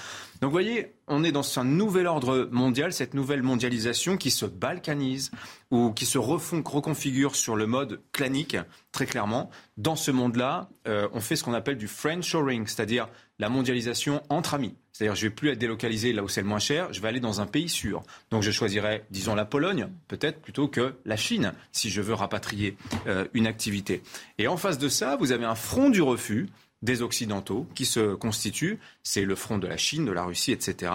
[0.40, 4.46] Donc vous voyez, on est dans un nouvel ordre mondial, cette nouvelle mondialisation qui se
[4.46, 5.32] balkanise
[5.72, 8.56] ou qui se reconfigure sur le mode clanique,
[8.92, 9.50] très clairement.
[9.76, 14.54] Dans ce monde-là, euh, on fait ce qu'on appelle du friendshoring, c'est-à-dire la mondialisation entre
[14.54, 14.74] amis.
[14.92, 17.20] C'est-à-dire, je vais plus être délocalisé là où c'est le moins cher, je vais aller
[17.20, 18.02] dans un pays sûr.
[18.30, 22.76] Donc, je choisirais, disons, la Pologne, peut-être plutôt que la Chine, si je veux rapatrier
[23.06, 24.02] euh, une activité.
[24.38, 26.48] Et en face de ça, vous avez un front du refus
[26.86, 28.78] des Occidentaux qui se constitue.
[29.02, 30.92] C'est le front de la Chine, de la Russie, etc.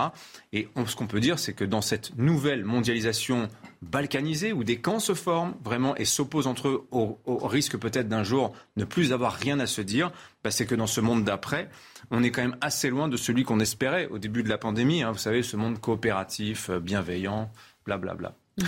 [0.51, 3.47] Et ce qu'on peut dire, c'est que dans cette nouvelle mondialisation
[3.83, 8.23] balkanisée, où des camps se forment vraiment et s'opposent entre eux au, risque peut-être d'un
[8.23, 10.11] jour ne plus avoir rien à se dire,
[10.43, 11.69] bah, c'est que dans ce monde d'après,
[12.09, 15.03] on est quand même assez loin de celui qu'on espérait au début de la pandémie.
[15.03, 15.11] Hein.
[15.11, 17.51] vous savez, ce monde coopératif, euh, bienveillant,
[17.85, 18.33] blablabla.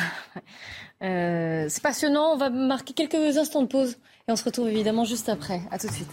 [1.04, 2.34] euh, c'est passionnant.
[2.34, 5.62] On va marquer quelques instants de pause et on se retrouve évidemment juste après.
[5.72, 6.12] À tout de suite.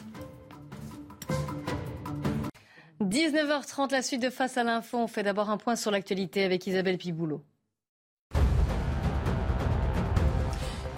[3.00, 4.98] 19h30, la suite de Face à l'info.
[4.98, 7.42] On fait d'abord un point sur l'actualité avec Isabelle Piboulot.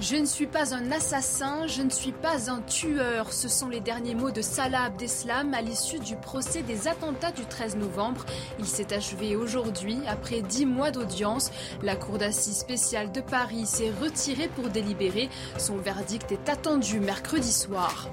[0.02, 3.32] Je ne suis pas un assassin, je ne suis pas un tueur.
[3.32, 7.44] Ce sont les derniers mots de Salah Abdeslam à l'issue du procès des attentats du
[7.44, 8.26] 13 novembre.
[8.58, 9.98] Il s'est achevé aujourd'hui.
[10.08, 11.52] Après dix mois d'audience,
[11.84, 15.30] la Cour d'assises spéciale de Paris s'est retirée pour délibérer.
[15.56, 18.08] Son verdict est attendu mercredi soir.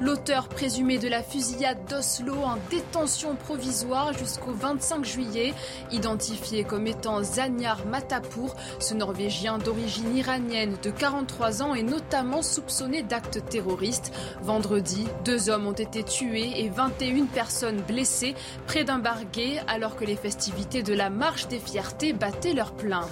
[0.00, 5.52] L'auteur présumé de la fusillade d'Oslo en détention provisoire jusqu'au 25 juillet,
[5.90, 13.02] identifié comme étant Zanyar Matapour, ce Norvégien d'origine iranienne de 40 33 ans notamment soupçonné
[13.02, 14.12] d'actes terroristes.
[14.42, 18.34] Vendredi, deux hommes ont été tués et 21 personnes blessées
[18.66, 22.72] près d'un bar gay alors que les festivités de la Marche des Fiertés battaient leur
[22.72, 23.08] plein.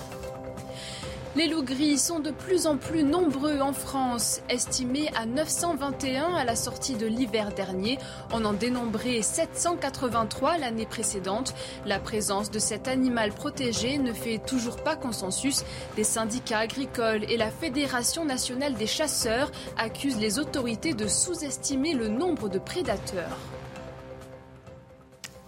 [1.35, 6.45] Les loups gris sont de plus en plus nombreux en France, estimés à 921 à
[6.45, 7.99] la sortie de l'hiver dernier.
[8.35, 11.55] On en dénombrait 783 l'année précédente.
[11.87, 15.65] La présence de cet animal protégé ne fait toujours pas consensus.
[15.97, 22.09] Des syndicats agricoles et la Fédération nationale des chasseurs accusent les autorités de sous-estimer le
[22.09, 23.39] nombre de prédateurs.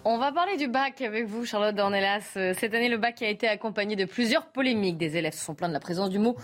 [0.07, 2.33] On va parler du bac avec vous, Charlotte Dornelas.
[2.37, 4.99] Euh, cette année, le bac a été accompagné de plusieurs polémiques.
[4.99, 6.37] Des élèves se sont plaints de la présence du mot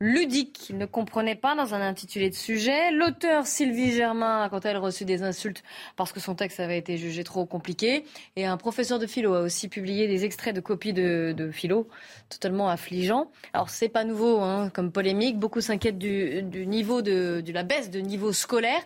[0.00, 2.90] ludique qu'ils ne comprenaient pas dans un intitulé de sujet.
[2.90, 5.62] L'auteur Sylvie Germain a quant à elle reçu des insultes
[5.94, 8.04] parce que son texte avait été jugé trop compliqué.
[8.34, 11.86] Et un professeur de philo a aussi publié des extraits de copies de, philo
[12.28, 13.30] totalement affligeants.
[13.52, 15.38] Alors c'est pas nouveau hein, comme polémique.
[15.38, 18.82] Beaucoup s'inquiètent du, niveau de, de la baisse de niveau scolaire.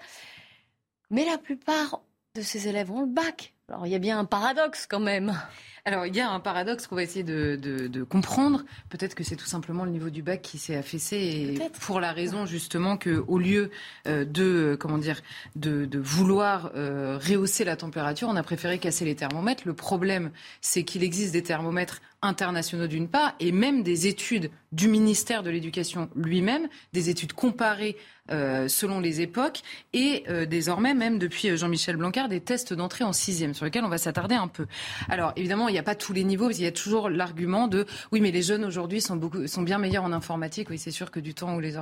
[1.08, 2.02] Mais la plupart
[2.34, 3.54] de ces élèves ont le bac.
[3.72, 5.34] Alors il y a bien un paradoxe quand même.
[5.84, 8.62] Alors, il y a un paradoxe qu'on va essayer de, comprendre.
[8.88, 12.12] Peut-être que c'est tout simplement le niveau du bac qui s'est affaissé, et pour la
[12.12, 13.70] raison justement que, au lieu
[14.06, 15.20] euh, de comment dire,
[15.56, 19.64] de, vouloir euh, rehausser la température, on a préféré casser les thermomètres.
[19.66, 24.86] Le problème, c'est qu'il existe des thermomètres internationaux d'une part, et même des études du
[24.86, 27.96] ministère de l'Éducation lui-même, des études comparées
[28.30, 33.02] euh, selon les époques, et euh, désormais même depuis euh, Jean-Michel Blanquer, des tests d'entrée
[33.02, 34.66] en sixième, sur lesquels on va s'attarder un peu.
[35.08, 37.66] Alors évidemment, il n'y a pas tous les niveaux, parce qu'il y a toujours l'argument
[37.66, 40.70] de oui, mais les jeunes aujourd'hui sont, beaucoup, sont bien meilleurs en informatique.
[40.70, 41.76] Oui, c'est sûr que du temps où les,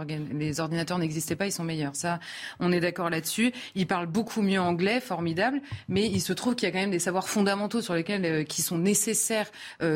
[0.61, 1.97] ordinateurs n'existaient pas, ils sont meilleurs.
[1.97, 2.21] Ça,
[2.61, 3.53] on est d'accord là-dessus.
[3.75, 6.91] Ils parlent beaucoup mieux anglais, formidable, mais il se trouve qu'il y a quand même
[6.91, 9.51] des savoirs fondamentaux sur lesquels qui sont nécessaires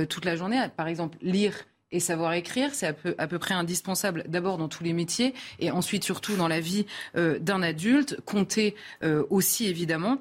[0.08, 0.60] toute la journée.
[0.76, 1.54] Par exemple, lire
[1.94, 5.32] et savoir écrire, c'est à peu, à peu près indispensable d'abord dans tous les métiers
[5.60, 8.20] et ensuite surtout dans la vie euh, d'un adulte.
[8.24, 10.18] Compter euh, aussi évidemment.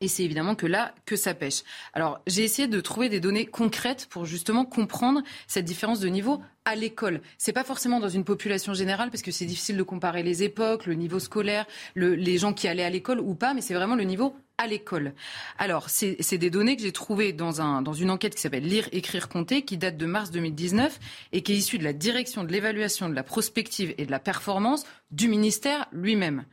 [0.00, 1.64] Et c'est évidemment que là, que ça pêche.
[1.92, 6.40] Alors, j'ai essayé de trouver des données concrètes pour justement comprendre cette différence de niveau
[6.64, 7.20] à l'école.
[7.36, 10.86] C'est pas forcément dans une population générale parce que c'est difficile de comparer les époques,
[10.86, 14.04] le niveau scolaire, les gens qui allaient à l'école ou pas, mais c'est vraiment le
[14.04, 15.14] niveau à l'école.
[15.58, 18.88] Alors, c'est des données que j'ai trouvées dans, un, dans une enquête qui s'appelle Lire,
[18.92, 21.00] écrire, compter, qui date de mars 2019
[21.32, 24.20] et qui est issue de la direction de l'évaluation, de la prospective et de la
[24.20, 26.44] performance du ministère lui-même.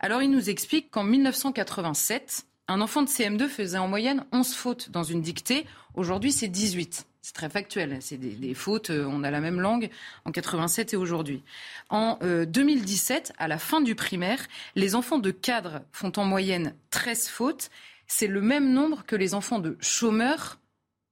[0.00, 4.90] Alors, il nous explique qu'en 1987, un enfant de CM2 faisait en moyenne 11 fautes
[4.90, 5.66] dans une dictée.
[5.94, 7.06] Aujourd'hui, c'est 18.
[7.22, 7.98] C'est très factuel.
[8.00, 8.90] C'est des, fautes.
[8.90, 9.90] Euh, on a la même langue
[10.24, 11.42] en 87 et aujourd'hui.
[11.90, 16.74] En 2017, euh, à la fin du primaire, les enfants de cadre font en moyenne
[16.90, 17.70] 13 fautes.
[18.06, 20.57] C'est le même nombre que les enfants de chômeurs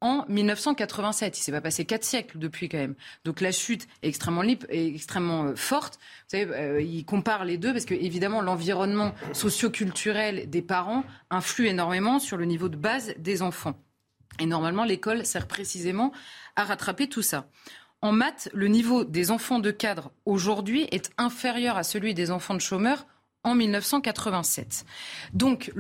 [0.00, 1.38] en 1987.
[1.38, 2.94] Il s'est pas passé quatre siècles depuis quand même.
[3.24, 5.98] Donc la chute est extrêmement, libre, et extrêmement euh, forte.
[6.30, 12.18] Vous savez, il compare les deux parce que évidemment l'environnement socio-culturel des parents influe énormément
[12.18, 13.74] sur le niveau de base des enfants.
[14.38, 16.12] Et normalement, l'école sert précisément
[16.56, 17.48] à rattraper tout ça.
[18.02, 22.54] En maths, le niveau des enfants de cadre aujourd'hui est inférieur à celui des enfants
[22.54, 23.06] de chômeurs
[23.46, 24.85] en 1987.
[25.32, 25.72] Donc,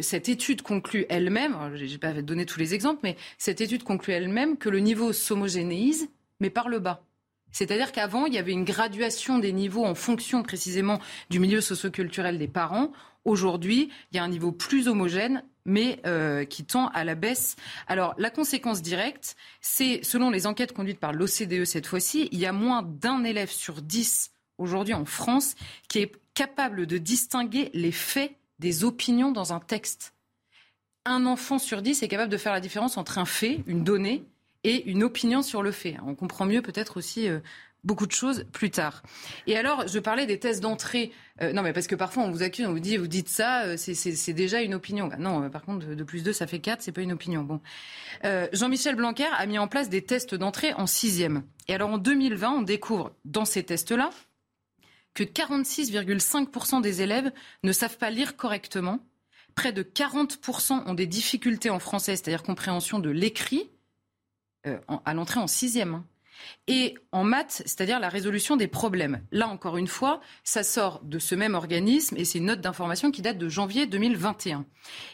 [0.00, 4.14] cette étude conclut elle-même, je n'ai pas donné tous les exemples, mais cette étude conclut
[4.14, 6.08] elle-même que le niveau s'homogénéise,
[6.40, 7.04] mais par le bas.
[7.52, 12.38] C'est-à-dire qu'avant, il y avait une graduation des niveaux en fonction précisément du milieu socioculturel
[12.38, 12.92] des parents.
[13.26, 17.56] Aujourd'hui, il y a un niveau plus homogène mais euh, qui tend à la baisse.
[17.88, 22.46] Alors, la conséquence directe, c'est, selon les enquêtes conduites par l'OCDE cette fois-ci, il y
[22.46, 25.56] a moins d'un élève sur dix aujourd'hui en France
[25.88, 30.14] qui est capable de distinguer les faits des opinions dans un texte.
[31.04, 34.24] Un enfant sur dix est capable de faire la différence entre un fait, une donnée,
[34.62, 35.96] et une opinion sur le fait.
[36.04, 37.38] On comprend mieux peut-être aussi euh,
[37.84, 39.02] beaucoup de choses plus tard.
[39.46, 41.12] Et alors, je parlais des tests d'entrée.
[41.40, 43.62] Euh, non, mais parce que parfois on vous accuse, on vous dit, vous dites ça,
[43.62, 45.06] euh, c'est déjà une opinion.
[45.06, 47.44] Bah non, par contre, de, plus 2, ça fait 4, c'est pas une opinion.
[47.44, 47.60] Bon.
[48.52, 51.44] Jean-Michel Blanquer a mis en place des tests d'entrée en sixième.
[51.68, 54.10] Et alors, en 2020, on découvre dans ces tests-là
[55.16, 57.32] que 46,5% des élèves
[57.64, 59.00] ne savent pas lire correctement.
[59.56, 63.70] Près de 40% ont des difficultés en français, c'est-à-dire compréhension de l'écrit,
[65.04, 65.94] à l'entrée en sixième.
[65.94, 66.04] Hein
[66.66, 69.22] et en maths, c'est-à-dire la résolution des problèmes.
[69.32, 73.10] Là, encore une fois, ça sort de ce même organisme et c'est une note d'information
[73.10, 74.64] qui date de janvier 2021.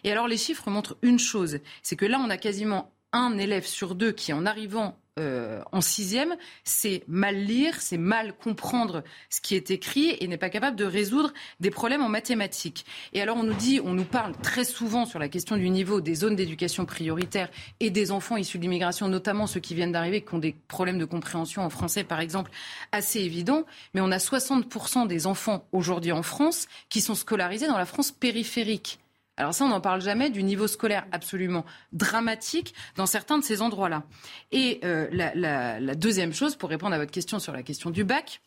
[0.04, 3.66] Et alors, les chiffres montrent une chose, c'est que là, on a quasiment un élève
[3.66, 9.42] sur deux qui, en arrivant euh, en sixième, c'est mal lire, c'est mal comprendre ce
[9.42, 12.86] qui est écrit et n'est pas capable de résoudre des problèmes en mathématiques.
[13.12, 16.00] Et alors on nous dit, on nous parle très souvent sur la question du niveau
[16.00, 20.22] des zones d'éducation prioritaire et des enfants issus de l'immigration, notamment ceux qui viennent d'arriver,
[20.22, 22.50] qui ont des problèmes de compréhension en français par exemple,
[22.90, 23.64] assez évidents.
[23.92, 28.12] Mais on a 60% des enfants aujourd'hui en France qui sont scolarisés dans la France
[28.12, 29.01] périphérique.
[29.36, 33.62] Alors ça, on n'en parle jamais du niveau scolaire absolument dramatique dans certains de ces
[33.62, 34.04] endroits-là.
[34.50, 38.42] Et euh, la, deuxième chose, pour répondre à votre question sur la question du bac,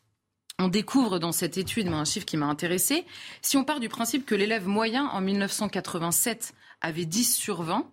[0.60, 3.06] on découvre dans cette étude, un chiffre qui m'a intéressé,
[3.42, 7.92] si on part du principe que l'élève moyen en 1987 avait 10 sur 20,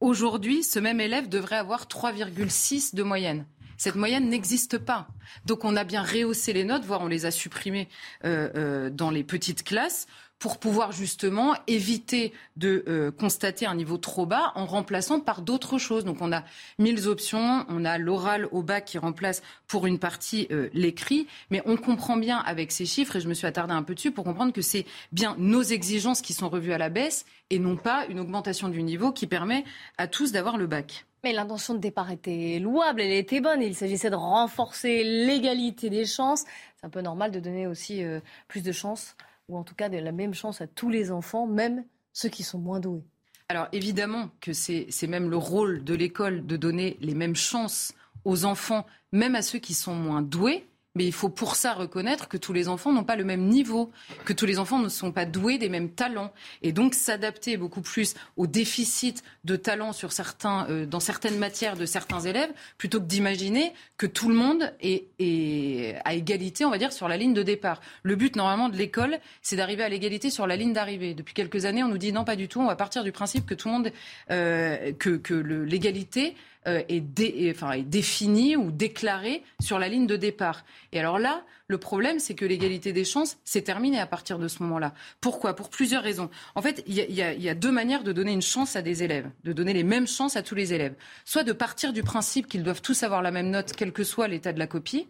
[0.00, 3.44] aujourd'hui, ce même élève devrait avoir 3,6 de moyenne.
[3.76, 5.08] Cette moyenne n'existe pas.
[5.46, 7.88] Donc on a bien rehaussé les notes, voire on les a supprimées
[8.24, 10.06] euh, euh, dans les petites classes
[10.40, 15.78] pour pouvoir justement éviter de euh, constater un niveau trop bas en remplaçant par d'autres
[15.78, 16.04] choses.
[16.04, 16.42] Donc on a
[16.78, 21.62] mille options, on a l'oral au bac qui remplace pour une partie euh, l'écrit, mais
[21.66, 24.24] on comprend bien avec ces chiffres, et je me suis attardée un peu dessus, pour
[24.24, 28.06] comprendre que c'est bien nos exigences qui sont revues à la baisse et non pas
[28.08, 29.64] une augmentation du niveau qui permet
[29.98, 31.04] à tous d'avoir le bac.
[31.22, 33.60] Mais l'intention de départ était louable, elle était bonne.
[33.60, 36.44] Il s'agissait de renforcer l'égalité des chances.
[36.76, 39.16] C'est un peu normal de donner aussi euh, plus de chances
[39.50, 42.42] ou en tout cas de la même chance à tous les enfants, même ceux qui
[42.42, 43.04] sont moins doués.
[43.48, 48.44] Alors évidemment que c'est même le rôle de l'école de donner les mêmes chances aux
[48.44, 50.66] enfants, même à ceux qui sont moins doués.
[50.96, 53.92] Mais il faut pour ça reconnaître que tous les enfants n'ont pas le même niveau,
[54.24, 56.32] que tous les enfants ne sont pas doués des mêmes talents.
[56.62, 61.76] Et donc s'adapter beaucoup plus au déficit de talent sur certains, euh, dans certaines matières
[61.76, 66.70] de certains élèves, plutôt que d'imaginer que tout le monde est, est, à égalité, on
[66.70, 67.80] va dire, sur la ligne de départ.
[68.02, 71.14] Le but, normalement, de l'école, c'est d'arriver à l'égalité sur la ligne d'arrivée.
[71.14, 73.46] Depuis quelques années, on nous dit non, pas du tout, on va partir du principe
[73.46, 73.92] que tout le monde,
[74.32, 76.34] euh, que l'égalité
[76.66, 80.64] euh, est, définie ou déclarée sur la ligne de départ.
[80.92, 84.46] Et alors là, le problème, c'est que l'égalité des chances, s'est terminé à partir de
[84.46, 84.92] ce moment-là.
[85.20, 85.54] Pourquoi?
[85.54, 86.28] Pour plusieurs raisons.
[86.54, 89.52] En fait, il y, a, deux manières de donner une chance à des élèves, de
[89.52, 90.94] donner les mêmes chances à tous les élèves.
[91.24, 94.28] Soit de partir du principe qu'ils doivent tous avoir la même note, quel que soit
[94.28, 95.08] l'état de la copie,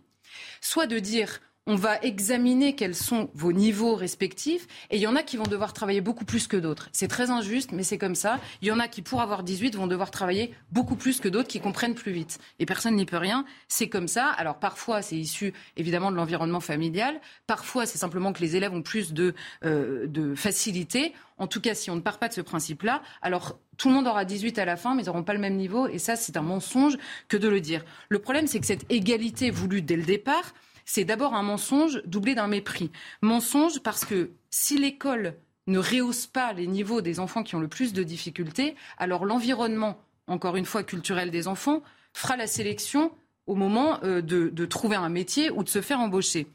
[0.61, 1.41] soit de dire
[1.71, 5.45] on va examiner quels sont vos niveaux respectifs et il y en a qui vont
[5.45, 6.89] devoir travailler beaucoup plus que d'autres.
[6.91, 8.41] C'est très injuste, mais c'est comme ça.
[8.61, 11.47] Il y en a qui, pour avoir 18, vont devoir travailler beaucoup plus que d'autres
[11.47, 12.41] qui comprennent plus vite.
[12.59, 13.45] Et personne n'y peut rien.
[13.69, 14.31] C'est comme ça.
[14.31, 17.21] Alors parfois, c'est issu évidemment de l'environnement familial.
[17.47, 21.15] Parfois, c'est simplement que les élèves ont plus de, euh, de facilité.
[21.39, 24.09] En tout cas, si on ne part pas de ce principe-là, alors tout le monde
[24.09, 25.87] aura 18 à la fin, mais ils n'auront pas le même niveau.
[25.87, 26.99] Et ça, c'est un mensonge
[27.29, 27.85] que de le dire.
[28.09, 30.53] Le problème, c'est que cette égalité voulue dès le départ,
[30.93, 32.91] c'est d'abord un mensonge doublé d'un mépris.
[33.23, 35.37] Mensonge parce que si l'école
[35.69, 40.01] ne rehausse pas les niveaux des enfants qui ont le plus de difficultés, alors l'environnement,
[40.27, 43.13] encore une fois culturel des enfants, fera la sélection
[43.47, 46.49] au moment euh, de, de trouver un métier ou de se faire embaucher.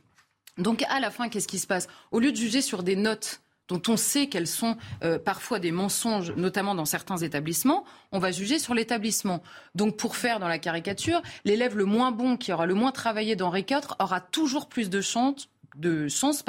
[0.58, 1.88] Donc à la fin, qu'est-ce qui se passe?
[2.12, 5.72] Au lieu de juger sur des notes dont on sait qu'elles sont euh, parfois des
[5.72, 9.42] mensonges, notamment dans certains établissements, on va juger sur l'établissement.
[9.74, 13.36] Donc pour faire dans la caricature, l'élève le moins bon, qui aura le moins travaillé
[13.36, 16.44] dans IV, aura toujours plus de chance, de chance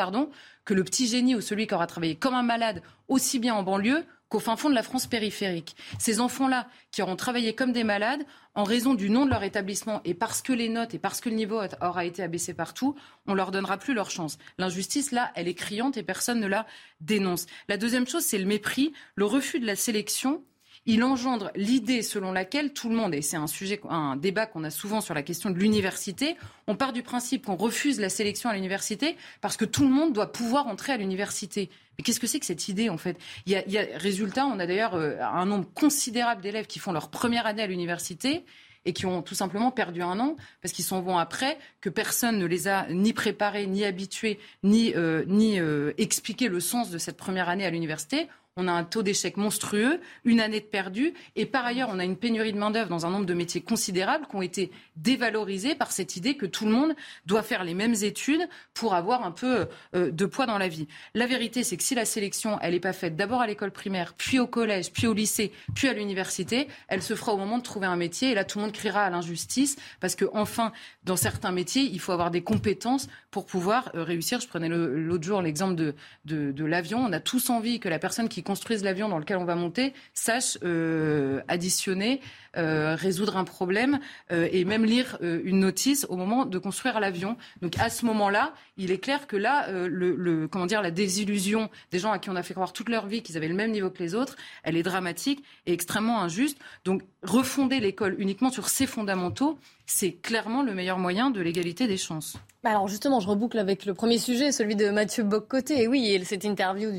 [0.65, 3.63] que le petit génie ou celui qui aura travaillé comme un malade, aussi bien en
[3.63, 4.05] banlieue
[4.37, 5.75] qu'au fin fond de la France périphérique.
[5.99, 8.21] Ces enfants-là, qui auront travaillé comme des malades,
[8.55, 11.31] en raison du nom de leur établissement et parce que les notes et parce que
[11.31, 12.95] le niveau aura été abaissé partout,
[13.27, 14.37] on leur donnera plus leur chance.
[14.59, 16.67] L'injustice, là, elle est criante et personne ne la
[17.01, 17.47] dénonce.
[17.71, 20.43] La deuxième chose, c'est le mépris, le refus de la sélection
[20.87, 24.63] il engendre l'idée selon laquelle tout le monde, et c'est un sujet, un débat qu'on
[24.63, 26.37] a souvent sur la question de l'université,
[26.69, 30.13] on part du principe qu'on refuse la sélection à l'université parce que tout le monde
[30.13, 31.71] doit pouvoir entrer à l'université.
[31.99, 33.19] Mais qu'est-ce que c'est que cette idée en fait?
[33.47, 36.93] Il y, a, il Résultat, on a d'ailleurs euh, un nombre considérable d'élèves qui font
[36.93, 38.45] leur première année à l'université
[38.85, 42.39] et qui ont tout simplement perdu un an parce qu'ils s'en vont après, que personne
[42.39, 46.99] ne les a ni préparés, ni habitués, ni, euh, ni euh, expliqué le sens de
[46.99, 51.13] cette première année à l'université on a un taux d'échec monstrueux, une année de perdu,
[51.37, 54.27] et par ailleurs, on a une pénurie de main-d'œuvre dans un nombre de métiers considérables
[54.27, 56.95] qui ont été dévalorisés par cette idée que tout le monde
[57.27, 60.89] doit faire les mêmes études pour avoir un peu euh, de poids dans la vie.
[61.15, 64.15] La vérité, c'est que si la sélection, elle n'est pas faite d'abord à l'école primaire,
[64.17, 67.63] puis au collège, puis au lycée, puis à l'université, elle se fera au moment de
[67.63, 70.73] trouver un métier, et là, tout le monde criera à l'injustice, parce que enfin,
[71.05, 74.41] dans certains métiers, il faut avoir des compétences pour pouvoir euh, réussir.
[74.41, 75.95] Je prenais l'autre jour l'exemple de,
[76.25, 77.05] de, de l'avion.
[77.05, 79.93] On a tous envie que la personne qui construisent l'avion dans lequel on va monter
[80.15, 82.21] sachent euh, additionner,
[82.57, 83.99] euh, résoudre un problème
[84.31, 87.37] euh, et même lire une notice au moment de construire l'avion.
[87.61, 91.99] Donc à ce moment-là, il est clair que là, le, comment dire, la désillusion des
[91.99, 93.91] gens à qui on a fait croire toute leur vie qu'ils avaient le même niveau
[93.91, 96.59] que les autres, elle est dramatique et extrêmement injuste.
[96.85, 101.97] Donc refonder l'école uniquement sur ses fondamentaux, c'est clairement le meilleur moyen de l'égalité des
[101.97, 102.37] chances.
[102.63, 105.83] Bah alors justement, je reboucle avec le premier sujet, celui de Mathieu Boccoté.
[105.83, 106.91] Et oui, cette interview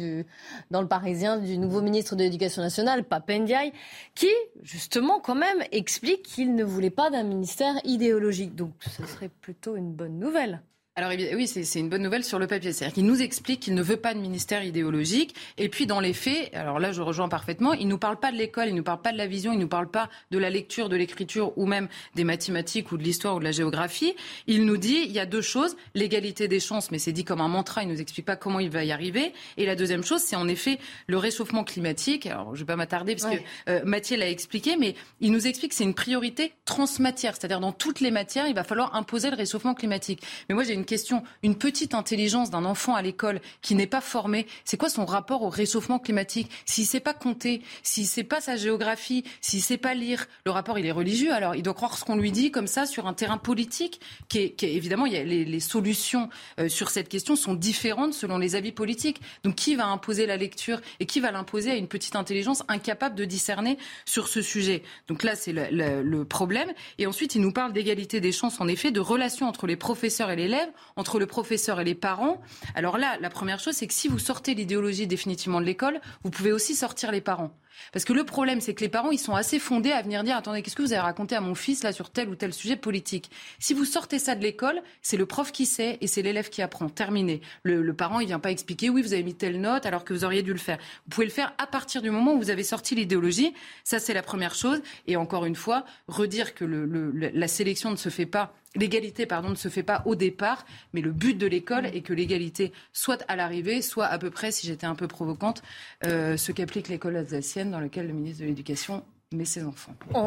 [0.71, 3.73] dans le Parisien du nouveau ministre de l'Éducation nationale, Papendiaï,
[4.15, 4.29] qui
[4.61, 8.55] justement quand même explique qu'il ne voulait pas d'un ministère idéologique.
[8.55, 10.61] Donc ce serait plutôt une bonne nouvelle.
[10.99, 12.73] Alors oui, c'est une bonne nouvelle sur le papier.
[12.73, 15.35] C'est-à-dire qu'il nous explique qu'il ne veut pas de ministère idéologique.
[15.59, 18.31] Et puis dans les faits, alors là je rejoins parfaitement, il ne nous parle pas
[18.31, 20.09] de l'école, il ne nous parle pas de la vision, il ne nous parle pas
[20.31, 23.51] de la lecture, de l'écriture ou même des mathématiques ou de l'histoire ou de la
[23.51, 24.15] géographie.
[24.47, 27.41] Il nous dit il y a deux choses, l'égalité des chances, mais c'est dit comme
[27.41, 29.33] un mantra, il ne nous explique pas comment il va y arriver.
[29.57, 32.25] Et la deuxième chose, c'est en effet le réchauffement climatique.
[32.25, 33.45] Alors je ne vais pas m'attarder parce ouais.
[33.65, 37.59] que euh, Mathieu l'a expliqué, mais il nous explique que c'est une priorité transmatière, c'est-à-dire
[37.59, 40.23] dans toutes les matières, il va falloir imposer le réchauffement climatique.
[40.49, 44.01] Mais moi j'ai une question, une petite intelligence d'un enfant à l'école qui n'est pas
[44.01, 46.49] formé, c'est quoi son rapport au réchauffement climatique?
[46.65, 49.93] S'il ne sait pas compter, s'il ne sait pas sa géographie, s'il ne sait pas
[49.93, 52.67] lire, le rapport il est religieux, alors il doit croire ce qu'on lui dit comme
[52.67, 55.59] ça sur un terrain politique, qui est, qui est évidemment, il y a les, les
[55.59, 56.29] solutions
[56.59, 59.21] euh, sur cette question sont différentes selon les avis politiques.
[59.43, 63.15] Donc qui va imposer la lecture et qui va l'imposer à une petite intelligence incapable
[63.15, 64.83] de discerner sur ce sujet?
[65.07, 66.71] Donc là, c'est le, le, le problème.
[66.97, 70.29] Et ensuite, il nous parle d'égalité des chances, en effet, de relations entre les professeurs
[70.29, 72.41] et l'élève, entre le professeur et les parents.
[72.75, 76.29] Alors là, la première chose, c'est que si vous sortez l'idéologie définitivement de l'école, vous
[76.29, 77.51] pouvez aussi sortir les parents.
[77.91, 80.35] Parce que le problème, c'est que les parents, ils sont assez fondés à venir dire,
[80.35, 82.75] attendez, qu'est-ce que vous avez raconté à mon fils là sur tel ou tel sujet
[82.75, 83.29] politique?
[83.59, 86.61] Si vous sortez ça de l'école, c'est le prof qui sait et c'est l'élève qui
[86.61, 86.89] apprend.
[86.89, 87.41] Terminé.
[87.63, 90.25] Le, parent, il vient pas expliquer, oui, vous avez mis telle note alors que vous
[90.25, 90.77] auriez dû le faire.
[91.05, 93.53] Vous pouvez le faire à partir du moment où vous avez sorti l'idéologie.
[93.83, 94.81] Ça, c'est la première chose.
[95.05, 99.55] Et encore une fois, redire que la sélection ne se fait pas l'égalité pardon ne
[99.55, 103.35] se fait pas au départ, mais le but de l'école est que l'égalité soit à
[103.35, 105.61] l'arrivée, soit à peu près, si j'étais un peu provocante,
[106.05, 109.03] euh, ce qu'applique l'école alsacienne dans laquelle le ministre de l'Éducation
[109.33, 109.93] met ses enfants.
[110.13, 110.19] On,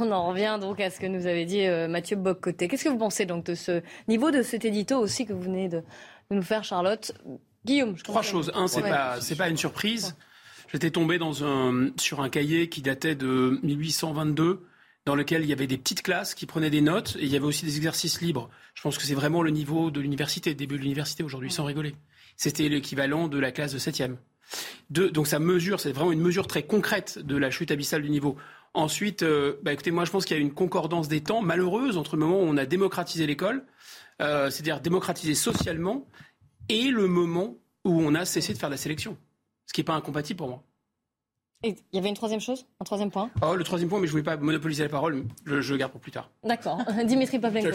[0.00, 2.68] on, en revient donc à ce que nous avait dit euh, Mathieu Boccoté.
[2.68, 5.68] Qu'est-ce que vous pensez donc de ce niveau de cet édito aussi que vous venez
[5.68, 5.78] de,
[6.30, 7.12] de nous faire, Charlotte?
[7.64, 8.52] Guillaume, je Trois choses.
[8.54, 8.90] Un, c'est ouais.
[8.90, 10.16] pas, c'est pas une surprise.
[10.72, 14.66] J'étais tombé dans un, sur un cahier qui datait de 1822
[15.04, 17.36] dans lequel il y avait des petites classes qui prenaient des notes et il y
[17.36, 18.48] avait aussi des exercices libres.
[18.74, 21.94] Je pense que c'est vraiment le niveau de l'université, début de l'université aujourd'hui, sans rigoler.
[22.36, 24.16] C'était l'équivalent de la classe de septième.
[24.90, 28.36] donc ça mesure, c'est vraiment une mesure très concrète de la chute abyssale du niveau.
[28.74, 31.98] Ensuite, euh, bah, écoutez, moi je pense qu'il y a une concordance des temps malheureuse
[31.98, 33.64] entre le moment où on a démocratisé l'école,
[34.20, 36.06] euh, c'est-à-dire démocratisé socialement,
[36.68, 39.18] et le moment où on a cessé de faire la sélection.
[39.66, 40.64] Ce qui n'est pas incompatible pour moi.
[41.62, 43.30] Et il y avait une troisième chose, un troisième point?
[43.40, 45.78] Oh, le troisième point, mais je ne voulais pas monopoliser la parole, je, je le
[45.78, 46.30] garde pour plus tard.
[46.44, 46.80] D'accord.
[47.04, 47.68] Dimitri Pavlenko.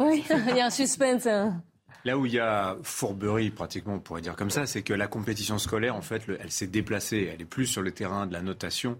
[0.00, 1.26] Oui, il y a un suspense.
[1.26, 1.62] Hein.
[2.04, 5.06] Là où il y a fourberie, pratiquement, on pourrait dire comme ça, c'est que la
[5.06, 7.30] compétition scolaire, en fait, elle s'est déplacée.
[7.32, 8.98] Elle est plus sur le terrain de la notation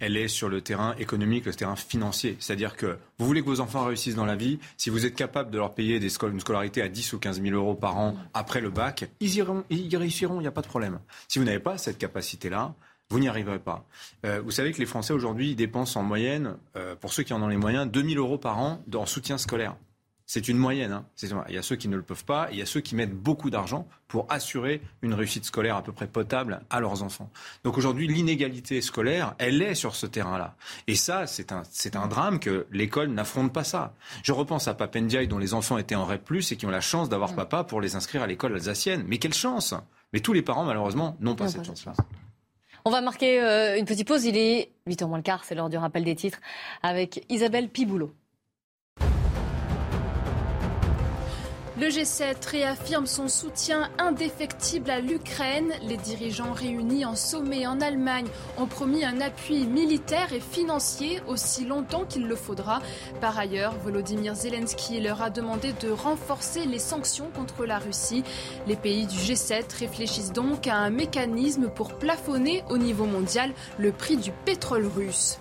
[0.00, 2.36] elle est sur le terrain économique, le terrain financier.
[2.38, 5.50] C'est-à-dire que vous voulez que vos enfants réussissent dans la vie, si vous êtes capable
[5.50, 8.60] de leur payer des une scolarité à 10 ou 15 000 euros par an après
[8.60, 11.00] le bac, ils, iront, ils réussiront, il n'y a pas de problème.
[11.28, 12.74] Si vous n'avez pas cette capacité-là,
[13.10, 13.86] vous n'y arriverez pas.
[14.24, 17.42] Euh, vous savez que les Français aujourd'hui dépensent en moyenne, euh, pour ceux qui en
[17.42, 19.76] ont les moyens, 2 000 euros par an en soutien scolaire.
[20.28, 20.90] C'est une moyenne.
[20.90, 21.06] Hein.
[21.48, 22.96] Il y a ceux qui ne le peuvent pas, et il y a ceux qui
[22.96, 27.30] mettent beaucoup d'argent pour assurer une réussite scolaire à peu près potable à leurs enfants.
[27.62, 30.56] Donc aujourd'hui, l'inégalité scolaire, elle est sur ce terrain-là.
[30.88, 33.94] Et ça, c'est un, c'est un drame que l'école n'affronte pas ça.
[34.24, 37.08] Je repense à Papendiaï, dont les enfants étaient en REP+, et qui ont la chance
[37.08, 37.36] d'avoir mm.
[37.36, 39.04] papa pour les inscrire à l'école alsacienne.
[39.06, 39.74] Mais quelle chance
[40.12, 41.94] Mais tous les parents, malheureusement, n'ont pas cette chance-là.
[42.88, 44.26] On va marquer euh, une petite pause.
[44.26, 46.38] Il est 8h moins le quart, c'est l'heure du rappel des titres
[46.84, 48.12] avec Isabelle Piboulot.
[51.78, 55.74] Le G7 réaffirme son soutien indéfectible à l'Ukraine.
[55.86, 61.66] Les dirigeants réunis en sommet en Allemagne ont promis un appui militaire et financier aussi
[61.66, 62.80] longtemps qu'il le faudra.
[63.20, 68.24] Par ailleurs, Volodymyr Zelensky leur a demandé de renforcer les sanctions contre la Russie.
[68.66, 73.92] Les pays du G7 réfléchissent donc à un mécanisme pour plafonner au niveau mondial le
[73.92, 75.38] prix du pétrole russe.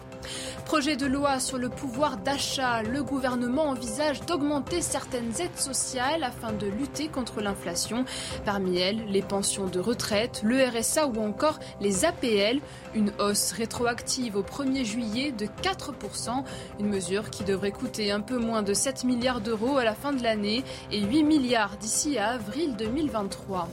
[0.66, 2.82] Projet de loi sur le pouvoir d'achat.
[2.84, 8.06] Le gouvernement envisage d'augmenter certaines aides sociales afin de lutter contre l'inflation.
[8.46, 12.60] Parmi elles, les pensions de retraite, le RSA ou encore les APL.
[12.94, 16.44] Une hausse rétroactive au 1er juillet de 4%.
[16.80, 20.14] Une mesure qui devrait coûter un peu moins de 7 milliards d'euros à la fin
[20.14, 23.70] de l'année et 8 milliards d'ici à avril 2023.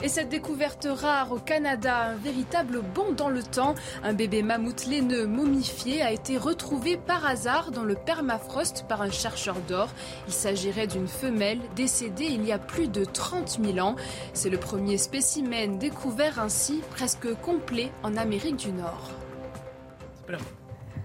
[0.00, 3.74] Et cette découverte rare au Canada, un véritable bond dans le temps,
[4.04, 9.10] un bébé mammouth laineux momifié a été retrouvé par hasard dans le permafrost par un
[9.10, 9.88] chercheur d'or.
[10.28, 13.96] Il s'agirait d'une femelle décédée il y a plus de 30 000 ans.
[14.34, 19.10] C'est le premier spécimen découvert ainsi presque complet en Amérique du Nord.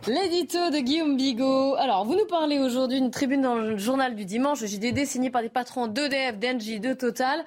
[0.06, 1.76] L'édito de Guillaume Bigot.
[1.76, 5.42] Alors, vous nous parlez aujourd'hui d'une tribune dans le journal du dimanche, JDD, signée par
[5.42, 7.46] des patrons d'EDF, d'Engie, de Total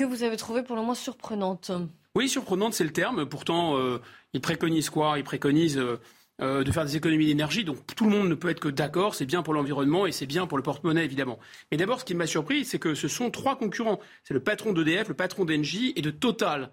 [0.00, 1.70] que vous avez trouvé pour le moins surprenante.
[2.14, 3.26] Oui, surprenante, c'est le terme.
[3.26, 3.98] Pourtant, euh,
[4.32, 5.18] il préconise quoi?
[5.18, 6.00] Il préconise euh,
[6.40, 7.64] euh, de faire des économies d'énergie.
[7.64, 9.14] Donc tout le monde ne peut être que d'accord.
[9.14, 11.38] C'est bien pour l'environnement et c'est bien pour le porte-monnaie, évidemment.
[11.70, 14.00] Mais d'abord, ce qui m'a surpris, c'est que ce sont trois concurrents.
[14.24, 16.70] C'est le patron d'EDF, le patron d'Engie et de Total.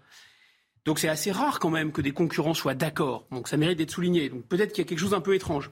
[0.86, 3.28] Donc c'est assez rare quand même que des concurrents soient d'accord.
[3.32, 4.30] Donc ça mérite d'être souligné.
[4.30, 5.70] Donc peut-être qu'il y a quelque chose d'un peu étrange.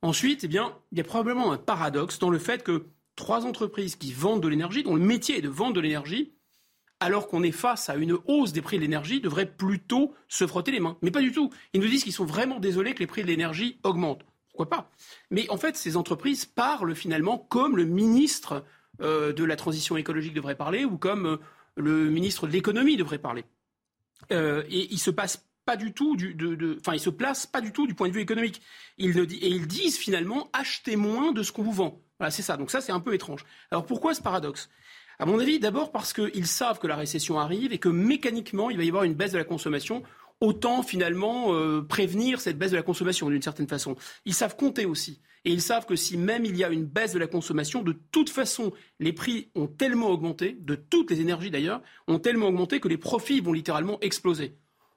[0.00, 3.96] Ensuite, eh bien, il y a probablement un paradoxe dans le fait que trois entreprises
[3.96, 6.32] qui vendent de l'énergie, dont le métier est de vendre de l'énergie,
[7.00, 10.70] alors qu'on est face à une hausse des prix de l'énergie, devraient plutôt se frotter
[10.70, 10.96] les mains.
[11.02, 11.50] Mais pas du tout.
[11.72, 14.24] Ils nous disent qu'ils sont vraiment désolés que les prix de l'énergie augmentent.
[14.48, 14.90] Pourquoi pas?
[15.30, 18.64] Mais en fait, ces entreprises parlent finalement comme le ministre
[19.00, 21.36] euh, de la transition écologique devrait parler ou comme euh,
[21.76, 23.44] le ministre de l'économie devrait parler.
[24.30, 27.86] Euh, et il se passe pas du tout de, ils se placent pas du tout
[27.86, 28.62] du point de vue économique.
[28.98, 32.00] Et ils disent finalement achetez moins de ce qu'on vous vend.
[32.18, 32.56] Voilà, c'est ça.
[32.56, 33.44] Donc ça, c'est un peu étrange.
[33.70, 34.70] Alors pourquoi ce paradoxe?
[35.18, 38.76] À mon avis, d'abord parce qu'ils savent que la récession arrive et que mécaniquement, il
[38.76, 40.02] va y avoir une baisse de la consommation.
[40.40, 43.96] Autant finalement euh, prévenir cette baisse de la consommation d'une certaine façon.
[44.24, 45.20] Ils savent compter aussi.
[45.44, 47.94] Et ils savent que si même il y a une baisse de la consommation, de
[48.10, 52.80] toute façon, les prix ont tellement augmenté, de toutes les énergies d'ailleurs, ont tellement augmenté
[52.80, 54.56] que les profits vont littéralement exploser.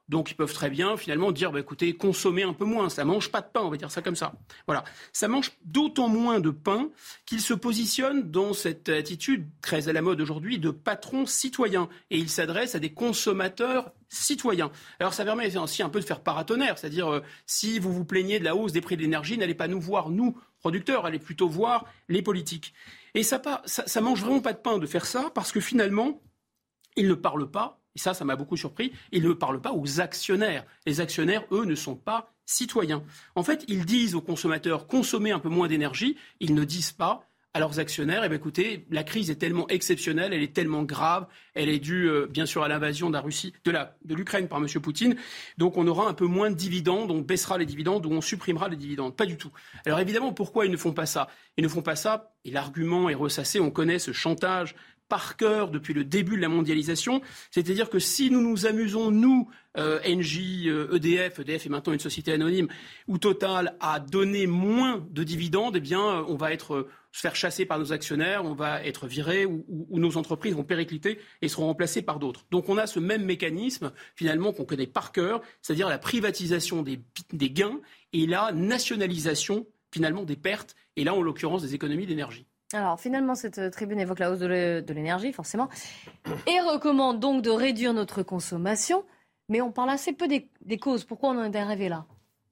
[0.10, 3.30] Donc ils peuvent très bien finalement dire bah, écoutez, consommez un peu moins, ça mange
[3.30, 4.34] pas de pain, on va dire ça comme ça.
[4.66, 4.84] Voilà.
[5.12, 6.90] Ça mange d'autant moins de pain
[7.26, 11.90] qu'ils se positionnent dans cette attitude très à la mode aujourd'hui de patron citoyen.
[12.10, 14.72] Et ils s'adressent à des consommateurs citoyens.
[15.00, 18.40] Alors ça permet aussi un peu de faire paratonnerre, c'est-à-dire euh, si vous vous plaignez
[18.40, 21.50] de la hausse des prix de l'énergie, n'allez pas nous voir, nous, producteurs, allez plutôt
[21.50, 22.74] voir les politiques.
[23.14, 26.22] Et ça, ça, ça mange vraiment pas de pain de faire ça parce que finalement,
[26.96, 30.02] ils ne parlent pas et ça, ça m'a beaucoup surpris, ils ne parlent pas aux
[30.02, 30.66] actionnaires.
[30.86, 33.04] Les actionnaires, eux, ne sont pas citoyens.
[33.34, 37.28] En fait, ils disent aux consommateurs, consommez un peu moins d'énergie, ils ne disent pas,
[37.56, 41.26] à leurs actionnaires, eh écoutez, la crise est tellement exceptionnelle, elle est tellement grave,
[41.56, 44.68] elle est due euh, bien sûr à l'invasion de de l'Ukraine par M.
[44.80, 45.16] Poutine.
[45.58, 48.70] Donc on aura un peu moins de dividendes, on baissera les dividendes ou on supprimera
[48.70, 49.16] les dividendes.
[49.16, 49.50] Pas du tout.
[49.88, 51.30] Alors évidemment, pourquoi ils ne font pas ça?
[51.58, 54.76] Ils ne font pas ça, et l'argument est ressassé, on connaît ce chantage
[55.08, 57.22] par cœur depuis le début de la mondialisation.
[57.52, 62.32] C'est-à-dire que si nous nous amusons, nous, euh, NJ, EDF, EDF est maintenant une société
[62.32, 62.68] anonyme,
[63.08, 67.22] ou Total, à donner moins de dividendes, eh bien, euh, on va être euh, se
[67.22, 71.48] faire chasser par nos actionnaires, on va être viré ou, nos entreprises vont péricliter et
[71.48, 72.46] seront remplacées par d'autres.
[72.52, 77.50] Donc on a ce même mécanisme finalement qu'on connaît par cœur, c'est-à-dire la privatisation des
[77.50, 77.80] gains
[78.14, 82.46] et la nationalisation finalement des pertes, et là en l'occurrence des économies d'énergie.
[82.74, 85.70] Alors finalement, cette euh, tribune évoque la hausse de l'énergie, forcément,
[86.48, 89.06] et recommande donc de réduire notre consommation.
[89.50, 91.06] Mais on parle assez peu des, causes.
[91.06, 92.06] Pourquoi on en est arrivé là?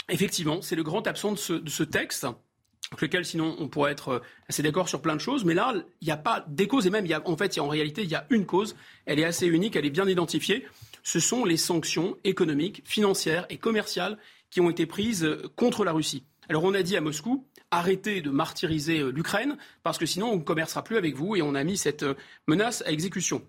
[0.08, 4.20] Effectivement, c'est le grand absent de ce, texte, avec lequel sinon on pourrait être euh,
[4.48, 5.44] assez d'accord sur plein de choses.
[5.44, 8.10] Mais là, il n'y a pas des causes, et même, en fait, en réalité, il
[8.10, 8.78] y a une cause.
[9.06, 10.66] Elle est assez unique, elle est bien identifiée.
[11.04, 14.18] Ce sont les sanctions économiques, financières et commerciales
[14.50, 16.24] qui ont été prises euh, contre la Russie.
[16.48, 17.46] Alors on a dit à Moscou,
[17.78, 21.42] arrêtez de martyriser euh, l'Ukraine, parce que sinon on ne commercera plus avec vous, et
[21.42, 22.16] on a mis cette euh,
[22.48, 23.42] menace à exécution.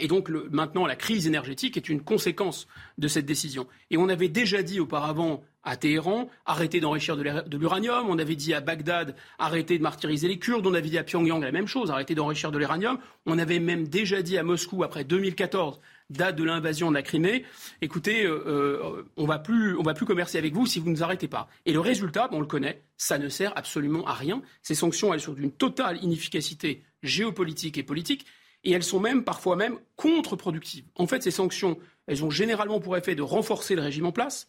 [0.00, 2.66] Et donc maintenant, la crise énergétique est une conséquence
[2.98, 3.68] de cette décision.
[3.90, 8.06] Et on avait déjà dit auparavant à Téhéran, arrêtez d'enrichir de l'uranium.
[8.08, 10.66] On avait dit à Bagdad, arrêtez de martyriser les Kurdes.
[10.66, 12.98] On avait dit à Pyongyang la même chose, arrêtez d'enrichir de l'uranium.
[13.24, 17.44] On avait même déjà dit à Moscou, après 2014, date de l'invasion de la Crimée,
[17.80, 20.92] écoutez, euh, euh, on va plus, on va plus commercer avec vous si vous ne
[20.92, 21.48] nous arrêtez pas.
[21.66, 24.42] Et le résultat, on le connaît, ça ne sert absolument à rien.
[24.62, 28.26] Ces sanctions, elles sont d'une totale inefficacité géopolitique et politique,
[28.64, 30.84] et elles sont même parfois même contre-productives.
[30.96, 34.48] En fait, ces sanctions, elles ont généralement pour effet de renforcer le régime en place.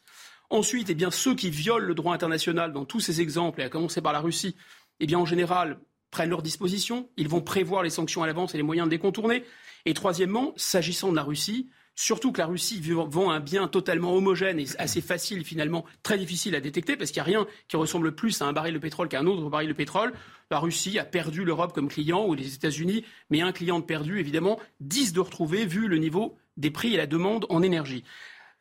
[0.49, 3.69] Ensuite, eh bien, ceux qui violent le droit international dans tous ces exemples, et à
[3.69, 4.55] commencer par la Russie,
[4.99, 5.79] eh bien, en général,
[6.16, 7.09] prennent leurs dispositions.
[7.18, 9.43] Ils vont prévoir les sanctions à l'avance et les moyens de les contourner.
[9.86, 14.59] Et troisièmement, s'agissant de la Russie, Surtout que la Russie vend un bien totalement homogène
[14.59, 18.13] et assez facile finalement, très difficile à détecter parce qu'il n'y a rien qui ressemble
[18.13, 20.11] plus à un baril de pétrole qu'à un autre baril de pétrole.
[20.51, 24.20] La Russie a perdu l'Europe comme client ou les États-Unis, mais un client de perdu
[24.20, 28.03] évidemment, 10 de retrouver vu le niveau des prix et la demande en énergie.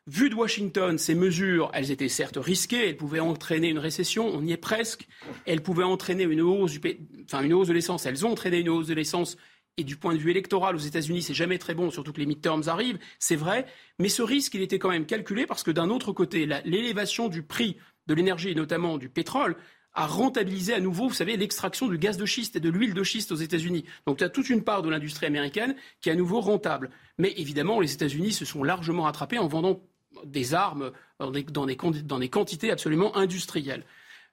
[0.07, 4.45] Vu de Washington, ces mesures, elles étaient certes risquées, elles pouvaient entraîner une récession, on
[4.45, 5.07] y est presque,
[5.47, 6.77] elles pouvaient entraîner une hausse,
[7.23, 9.35] enfin, une hausse de l'essence, elles ont entraîné une hausse de l'essence
[9.77, 12.27] et du point de vue électoral aux États-Unis, c'est jamais très bon, surtout que les
[12.27, 13.65] midterms arrivent, c'est vrai.
[13.97, 17.41] Mais ce risque, il était quand même calculé parce que d'un autre côté, l'élévation du
[17.41, 19.57] prix de l'énergie, et notamment du pétrole,
[19.95, 23.03] a rentabilisé à nouveau, vous savez, l'extraction du gaz de schiste et de l'huile de
[23.03, 23.85] schiste aux États-Unis.
[24.05, 26.91] Donc, il y a toute une part de l'industrie américaine qui est à nouveau rentable.
[27.17, 29.81] Mais évidemment, les États-Unis se sont largement rattrapés en vendant
[30.25, 33.85] des armes dans des, dans quantités absolument industrielles.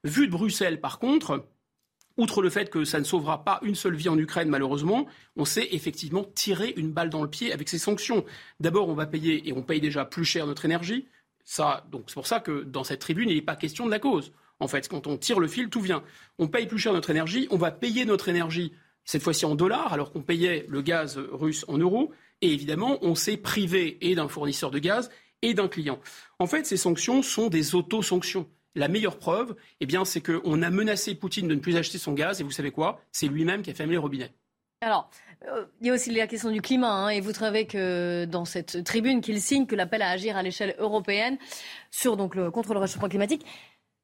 [0.05, 1.45] Vu de Bruxelles, par contre,
[2.19, 5.47] Outre le fait que ça ne sauvera pas une seule vie en Ukraine, malheureusement, on
[5.47, 8.25] sait effectivement tirer une balle dans le pied avec ces sanctions.
[8.61, 11.07] D'abord, on va payer, et on paye déjà plus cher notre énergie.
[11.45, 13.99] Ça, donc c'est pour ça que dans cette tribune, il n'est pas question de la
[13.99, 14.33] cause.
[14.61, 16.05] En fait, quand on tire le fil, tout vient.
[16.39, 18.73] On paye plus cher notre énergie, on va payer notre énergie,
[19.05, 22.13] cette fois-ci en dollars, alors qu'on payait le gaz russe en euros.
[22.43, 25.11] Et évidemment, on s'est privé et d'un fournisseur de gaz
[25.43, 25.99] et d'un client.
[26.39, 28.49] En fait, ces sanctions sont des auto-sanctions.
[28.75, 32.13] La meilleure preuve, eh bien, c'est qu'on a menacé Poutine de ne plus acheter son
[32.13, 33.03] gaz, et vous savez quoi?
[33.13, 34.33] C'est lui-même qui a fermé les robinets.
[34.81, 35.11] Alors,
[35.49, 38.45] euh, il y a aussi la question du climat, hein, et vous trouvez que dans
[38.45, 41.37] cette tribune qu'il signe, que l'appel à agir à l'échelle européenne
[41.91, 43.45] sur donc le, contre le réchauffement climatique,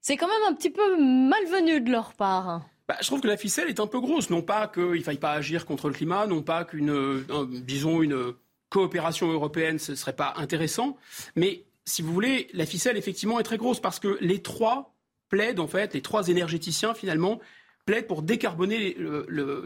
[0.00, 2.62] c'est quand même un petit peu malvenu de leur part.
[2.88, 4.30] Bah, je trouve que la ficelle est un peu grosse.
[4.30, 8.02] Non pas qu'il ne faille pas agir contre le climat, non pas qu'une, euh, disons,
[8.02, 8.34] une
[8.70, 10.96] coopération européenne, ce ne serait pas intéressant,
[11.36, 14.94] mais si vous voulez, la ficelle, effectivement, est très grosse parce que les trois
[15.30, 17.40] plaident, en fait, les trois énergéticiens, finalement,
[17.86, 18.96] plaident pour décarboner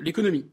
[0.01, 0.49] l'économie.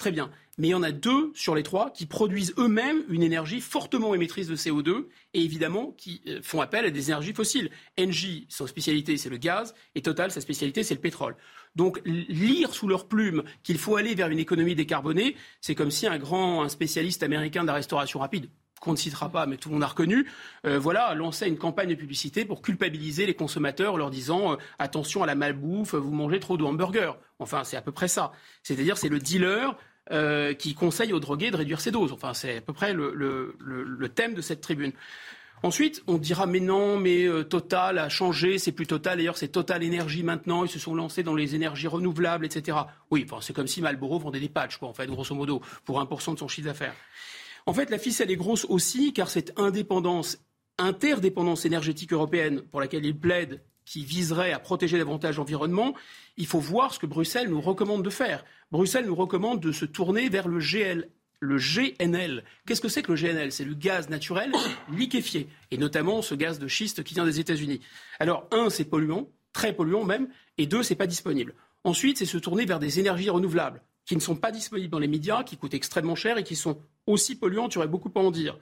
[0.00, 0.30] Très bien.
[0.56, 4.14] Mais il y en a deux sur les trois qui produisent eux-mêmes une énergie fortement
[4.14, 7.70] émettrice de CO2 et évidemment qui euh, font appel à des énergies fossiles.
[8.00, 11.36] Engie, son spécialité, c'est le gaz et Total, sa spécialité, c'est le pétrole.
[11.76, 16.06] Donc lire sous leur plume qu'il faut aller vers une économie décarbonée, c'est comme si
[16.06, 18.48] un grand un spécialiste américain de la restauration rapide,
[18.80, 20.26] qu'on ne citera pas, mais tout le monde a reconnu,
[20.66, 25.22] euh, voilà, lançait une campagne de publicité pour culpabiliser les consommateurs, leur disant euh, attention
[25.22, 27.12] à la malbouffe, vous mangez trop de hamburgers.
[27.38, 28.32] Enfin, c'est à peu près ça.
[28.62, 29.76] C'est-à-dire, c'est le dealer
[30.10, 32.12] euh, qui conseille aux drogués de réduire ses doses.
[32.12, 34.92] Enfin, c'est à peu près le, le, thème de cette tribune.
[35.62, 39.18] Ensuite, on dira mais non, mais Total a changé, c'est plus Total.
[39.18, 40.64] D'ailleurs, c'est Total Énergie maintenant.
[40.64, 42.78] Ils se sont lancés dans les énergies renouvelables, etc.
[43.10, 46.38] Oui, c'est comme si Marlboro vendait des patchs, en fait, grosso modo, pour 1% de
[46.38, 46.94] son chiffre d'affaires.
[47.66, 50.38] En fait, la ficelle est grosse aussi car cette indépendance,
[50.78, 55.94] interdépendance énergétique européenne pour laquelle il plaide, qui viserait à protéger davantage l'environnement,
[56.36, 58.44] il faut voir ce que Bruxelles nous recommande de faire.
[58.70, 61.08] Bruxelles nous recommande de se tourner vers le GL,
[61.40, 62.44] le GNL.
[62.66, 64.52] Qu'est-ce que c'est que le GNL C'est le gaz naturel
[64.92, 67.80] liquéfié, et notamment ce gaz de schiste qui vient des États-Unis.
[68.20, 71.56] Alors, un, c'est polluant, très polluant même, et deux, c'est pas disponible.
[71.82, 75.08] Ensuite, c'est se tourner vers des énergies renouvelables qui ne sont pas disponibles dans les
[75.08, 76.78] médias, qui coûtent extrêmement cher et qui sont
[77.08, 78.56] aussi polluantes, tu aurais beaucoup à en dire.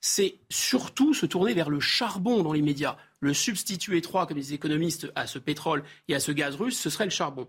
[0.00, 2.96] C'est surtout se tourner vers le charbon dans les médias.
[3.20, 6.90] Le substitut étroit, comme les économistes, à ce pétrole et à ce gaz russe, ce
[6.90, 7.46] serait le charbon.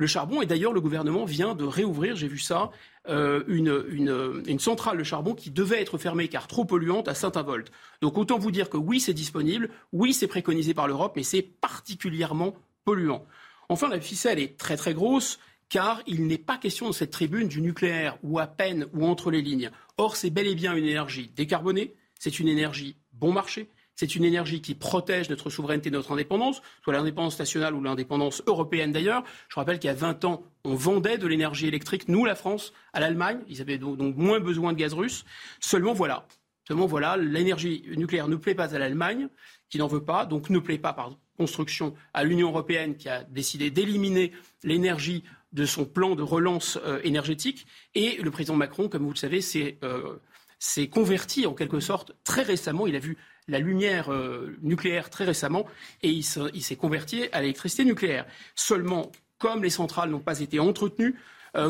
[0.00, 2.70] Le charbon, et d'ailleurs le gouvernement vient de réouvrir, j'ai vu ça,
[3.08, 7.68] euh, une, centrale de charbon qui devait être fermée car trop polluante à Saint-Avold.
[8.00, 11.42] Donc autant vous dire que oui, c'est disponible, oui, c'est préconisé par l'Europe, mais c'est
[11.42, 12.54] particulièrement
[12.84, 13.26] polluant.
[13.68, 17.48] Enfin, la ficelle est très très grosse car il n'est pas question dans cette tribune
[17.48, 19.70] du nucléaire ou à peine ou entre les lignes.
[19.96, 23.68] Or, c'est bel et bien une énergie décarbonée, c'est une énergie bon marché,
[23.98, 28.92] c'est une énergie qui protège notre souveraineté, notre indépendance, soit l'indépendance nationale ou l'indépendance européenne
[28.92, 29.24] d'ailleurs.
[29.48, 32.72] Je rappelle qu'il y a 20 ans, on vendait de l'énergie électrique, nous, la France,
[32.92, 33.40] à l'Allemagne.
[33.48, 35.24] Ils avaient donc moins besoin de gaz russe.
[35.58, 36.28] Seulement voilà,
[36.68, 39.28] seulement voilà, l'énergie nucléaire ne plaît pas à l'Allemagne,
[39.68, 43.24] qui n'en veut pas, donc ne plaît pas par construction à l'Union européenne, qui a
[43.24, 44.30] décidé d'éliminer
[44.62, 47.66] l'énergie de son plan de relance euh, énergétique.
[47.96, 49.40] Et le président Macron, comme vous le savez,
[49.82, 50.18] euh,
[50.60, 52.86] s'est converti en quelque sorte très récemment.
[52.86, 53.16] Il a vu
[53.48, 55.66] la lumière euh, nucléaire très récemment
[56.02, 58.26] et il s'est converti à l'électricité nucléaire.
[58.54, 61.16] Seulement, comme les centrales n'ont pas été entretenues,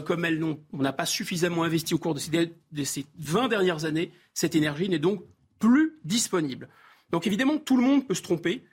[0.04, 3.84] comme elles on n'a pas suffisamment investi au cours de ces, de ces 20 dernières
[3.86, 5.22] années, cette énergie n'est donc
[5.58, 6.68] plus disponible.
[7.10, 8.64] Donc évidemment, tout le monde peut se tromper.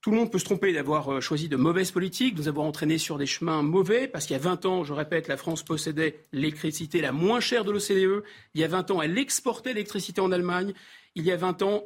[0.00, 2.66] Tout le monde peut se tromper d'avoir euh, choisi de mauvaises politiques, de nous avoir
[2.66, 5.62] entraînés sur des chemins mauvais, parce qu'il y a 20 ans, je répète, la France
[5.62, 8.24] possédait l'électricité la moins chère de l'OCDE.
[8.54, 10.72] Il y a 20 ans, elle exportait l'électricité en Allemagne.
[11.16, 11.84] Il y a 20 ans,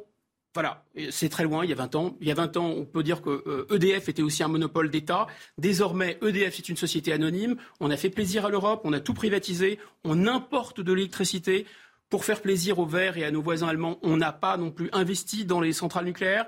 [0.55, 2.17] voilà, c'est très loin, il y a 20 ans.
[2.21, 4.47] Il y a 20 ans, on peut dire que EDF euh, e était aussi un
[4.47, 5.27] monopole d'État.
[5.57, 7.57] Désormais, EDF est une société anonyme.
[7.81, 11.65] On a fait plaisir à l'Europe, on a tout privatisé, on importe de l'électricité.
[12.09, 14.89] Pour faire plaisir aux Verts et à nos voisins allemands, on n'a pas non plus
[14.93, 16.45] investi dans les centrales nucléaires.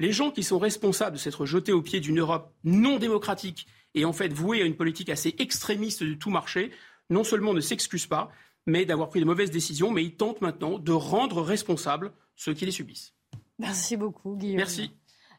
[0.00, 4.04] Les gens qui sont responsables de s'être jetés au pied d'une Europe non démocratique et
[4.04, 6.72] en fait vouée à une politique assez extrémiste du tout marché,
[7.08, 8.30] non seulement ne s'excusent pas,
[8.66, 12.66] mais d'avoir pris de mauvaises décisions, mais ils tentent maintenant de rendre responsables ceux qui
[12.66, 13.15] les subissent.
[13.58, 14.58] Merci beaucoup, Guillaume.
[14.58, 14.92] Merci.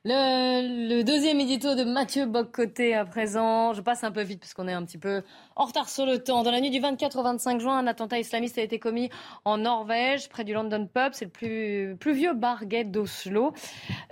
[0.09, 3.73] Le, deuxième édito de Mathieu Boccoté à présent.
[3.73, 5.21] Je passe un peu vite parce qu'on est un petit peu
[5.57, 6.43] en retard sur le temps.
[6.43, 9.09] Dans la nuit du 24 au 25 juin, un attentat islamiste a été commis
[9.43, 11.09] en Norvège, près du London Pub.
[11.11, 13.53] C'est le plus, plus vieux bar gay d'Oslo.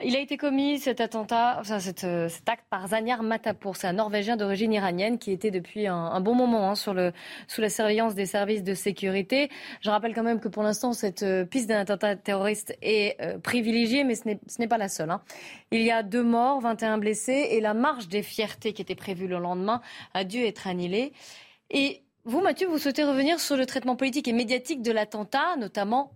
[0.03, 3.77] Il a été commis, cet attentat, enfin, cet, acte par Zanyar Matapour.
[3.77, 8.15] C'est un Norvégien d'origine iranienne qui était depuis un, bon moment hein, sous la surveillance
[8.15, 9.49] des services de sécurité.
[9.79, 13.37] Je rappelle quand même que pour l'instant, cette euh, piste d'un attentat terroriste est euh,
[13.37, 14.27] privilégiée, mais ce
[14.59, 15.09] n'est pas la seule.
[15.09, 15.21] Hein.
[15.85, 19.39] Y a deux morts, 21 blessés et la marche des fiertés qui était prévue le
[19.39, 19.81] lendemain
[20.13, 21.13] a dû être annulée.
[21.69, 26.11] Et vous, Mathieu, vous souhaitez revenir sur le traitement politique et médiatique de l'attentat, notamment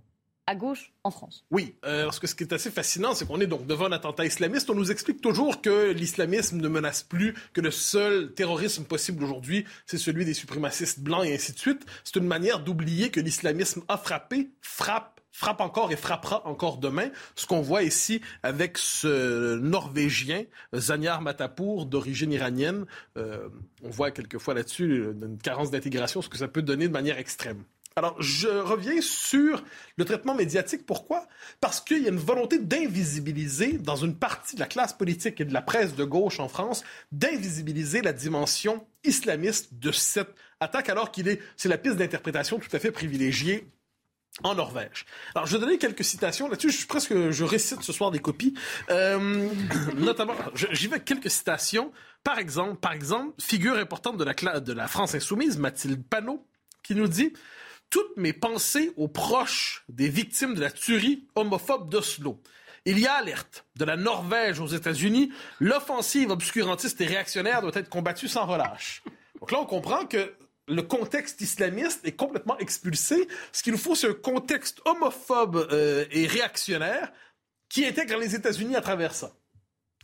[0.50, 1.46] à gauche en France.
[1.52, 3.92] Oui, euh, parce que ce qui est assez fascinant, c'est qu'on est donc devant un
[3.92, 4.68] attentat islamiste.
[4.72, 9.66] On nous explique toujours que l'islamisme ne menace plus, que le seul terrorisme possible aujourd'hui,
[9.86, 11.86] c'est celui des suprémacistes blancs et ainsi de suite.
[12.04, 17.10] C'est une manière d'oublier que l'islamisme a frappé, frappe frappe encore et frappera encore demain.
[17.36, 20.44] Ce qu'on voit ici avec ce Norvégien,
[20.76, 22.86] Zanyar Matapour, d'origine iranienne,
[23.18, 23.50] euh,
[23.84, 27.64] on voit quelquefois là-dessus une carence d'intégration, ce que ça peut donner de manière extrême.
[27.96, 29.62] Alors, je reviens sur
[29.98, 30.86] le traitement médiatique.
[30.86, 31.28] Pourquoi?
[31.60, 35.46] Parce qu'il y a une volonté d'invisibiliser, dans une partie de la classe politique et
[35.46, 41.12] de la presse de gauche en France, d'invisibiliser la dimension islamiste de cette attaque, alors
[41.12, 43.68] qu'il est, c'est la piste d'interprétation tout à fait privilégiée
[44.44, 45.06] en Norvège.
[45.36, 46.72] Alors, je vais donner quelques citations là-dessus.
[46.72, 48.54] Je presque, je récite ce soir des copies.
[48.90, 49.50] Euh,
[49.98, 51.92] notamment, j'y vais quelques citations.
[52.24, 56.46] Par exemple, par exemple, figure importante de la, de la France insoumise, Mathilde Panot,
[56.84, 57.34] qui nous dit
[57.90, 62.42] toutes mes pensées aux proches des victimes de la tuerie homophobe d'Oslo.
[62.86, 65.32] Il y a alerte de la Norvège aux États-Unis.
[65.60, 69.04] L'offensive obscurantiste et réactionnaire doit être combattue sans relâche.
[69.40, 70.34] Donc là, on comprend que
[70.70, 73.28] le contexte islamiste est complètement expulsé.
[73.52, 77.12] Ce qu'il nous faut, c'est un contexte homophobe euh, et réactionnaire
[77.68, 79.32] qui intègre les États-Unis à travers ça.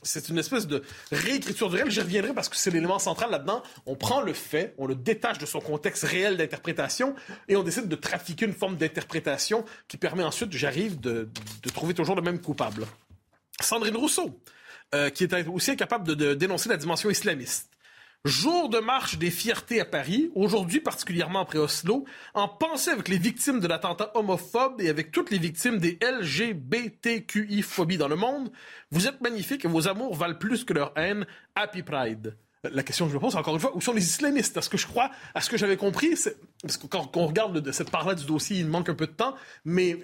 [0.02, 1.90] C'est une espèce de réécriture du réel.
[1.90, 3.64] J'y reviendrai parce que c'est l'élément central là-dedans.
[3.88, 7.16] On prend le fait, on le détache de son contexte réel d'interprétation
[7.48, 11.30] et on décide de trafiquer une forme d'interprétation qui permet ensuite, j'arrive, de,
[11.74, 12.86] trouver toujours le même coupable.
[13.60, 14.40] Sandrine Rousseau,
[14.94, 17.75] euh, qui est aussi incapable de dénoncer la dimension islamiste.
[18.26, 23.20] Jour de marche des fiertés à Paris, aujourd'hui particulièrement après Oslo, en pensée avec les
[23.20, 28.52] victimes de l'attentat homophobe et avec toutes les victimes des LGBTQI-phobies dans le monde,
[28.90, 31.28] vous êtes magnifiques et vos amours valent plus que leur haine.
[31.54, 32.36] Happy Pride
[32.72, 34.58] la question que je me pose, encore une fois, où sont les islamistes?
[34.58, 36.16] Est-ce que je crois, à ce que j'avais compris,
[36.62, 39.12] parce que quand, on regarde de cette part-là du dossier, il manque un peu de
[39.12, 39.98] temps, mais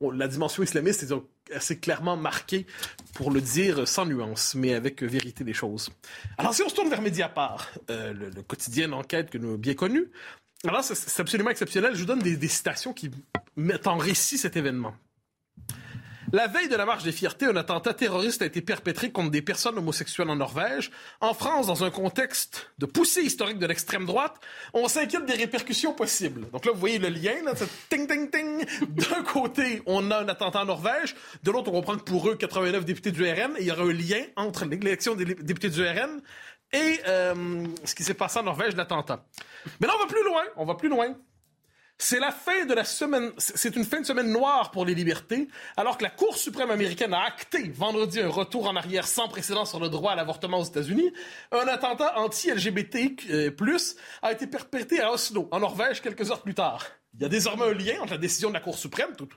[0.00, 2.66] la dimension islamiste est assez clairement marquée,
[3.14, 5.90] pour le dire sans nuance, mais avec vérité des choses.
[6.38, 10.10] Alors, si on se tourne vers Mediapart, euh, le, quotidien d'enquête que nous bien connu,
[10.66, 11.94] alors c'est absolument exceptionnel.
[11.94, 13.10] Je vous donne des citations qui
[13.56, 14.94] mettent en récit cet événement.
[16.32, 19.42] La veille de la marche des fiertés, un attentat terroriste a été perpétré contre des
[19.42, 20.92] personnes homosexuelles en Norvège.
[21.20, 24.36] En France, dans un contexte de poussée historique de l'extrême droite,
[24.72, 26.48] on s'inquiète des répercussions possibles.
[26.52, 27.54] Donc là, vous voyez le lien, là,
[27.88, 28.64] ting, ting, ting.
[28.88, 31.16] D'un côté, on a un attentat en Norvège.
[31.42, 33.92] De l'autre, on comprend que pour eux, 89 députés du RN, il y aura un
[33.92, 36.20] lien entre l'élection des députés du RN
[36.72, 39.24] et euh, ce qui s'est passé en Norvège, l'attentat.
[39.80, 40.42] Mais là, on va plus loin.
[40.56, 41.16] On va plus loin.
[42.02, 45.48] C'est la fin de la semaine, c'est une fin de semaine noire pour les libertés,
[45.76, 49.66] alors que la Cour suprême américaine a acté vendredi un retour en arrière sans précédent
[49.66, 51.12] sur le droit à l'avortement aux États-Unis.
[51.52, 53.50] Un attentat anti-LGBT+, euh,
[54.22, 56.86] a été perpétré à Oslo, en Norvège, quelques heures plus tard.
[57.12, 59.28] Il y a désormais un lien entre la décision de la Cour suprême, tout,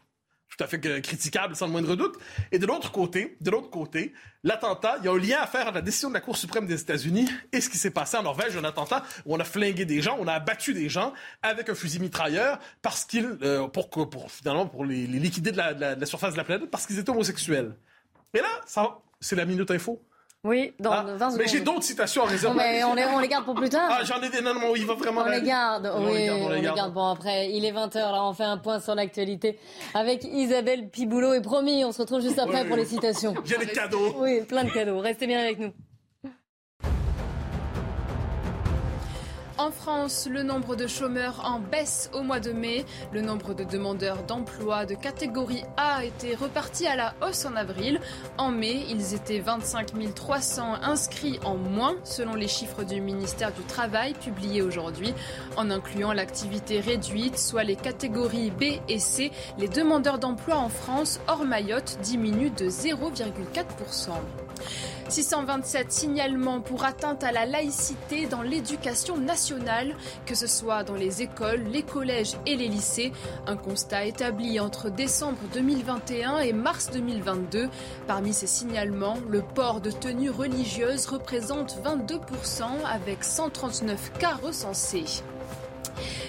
[0.56, 2.16] tout à fait critiquable sans le moindre doute.
[2.52, 5.66] Et de l'autre côté, de l'autre côté, l'attentat, il y a un lien à faire
[5.66, 8.24] entre la décision de la Cour suprême des États-Unis et ce qui s'est passé en
[8.24, 11.70] Norvège, un attentat où on a flingué des gens, on a abattu des gens avec
[11.70, 16.00] un fusil mitrailleur parce qu'ils, euh, pour, pour, finalement, pour les, liquider de la, de
[16.00, 17.76] la surface de la planète parce qu'ils étaient homosexuels.
[18.34, 20.02] Et là, ça, c'est la minute info.
[20.46, 21.40] Oui, dans 20 ah, secondes.
[21.40, 22.54] Mais j'ai d'autres citations en réserve.
[22.58, 23.90] mais on les, on les, garde pour plus tard.
[23.90, 24.42] Ah, j'en ai des.
[24.42, 25.22] Non, non, il va vraiment.
[25.22, 25.90] On les garde.
[26.00, 26.94] oui, on les garde, on les garde.
[26.94, 29.58] Bon, après, il est 20h, là, on fait un point sur l'actualité
[29.94, 31.34] avec Isabelle Piboulot.
[31.34, 33.34] Et promis, on se retrouve juste après pour les citations.
[33.46, 34.16] J'ai des cadeaux.
[34.18, 35.00] Oui, plein de cadeaux.
[35.00, 35.72] Restez bien avec nous.
[39.64, 42.84] En France, le nombre de chômeurs en baisse au mois de mai.
[43.14, 47.56] Le nombre de demandeurs d'emploi de catégorie A a été reparti à la hausse en
[47.56, 48.02] avril.
[48.38, 53.62] En mai, ils étaient 25 300 inscrits en moins, selon les chiffres du ministère du
[53.62, 55.14] Travail publiés aujourd'hui.
[55.56, 61.22] En incluant l'activité réduite, soit les catégories B et C, les demandeurs d'emploi en France,
[61.30, 64.10] hors Mayotte, diminuent de 0,4%.
[65.10, 69.96] 627 signalements pour atteinte à la laïcité dans l'éducation nationale,
[70.26, 73.12] que ce soit dans les écoles, les collèges et les lycées.
[73.48, 77.70] Un constat établi entre décembre 2021 et mars 2022.
[78.08, 85.24] Parmi ces signalements, le port de tenues religieuses représente 22% avec 139 cas recensés.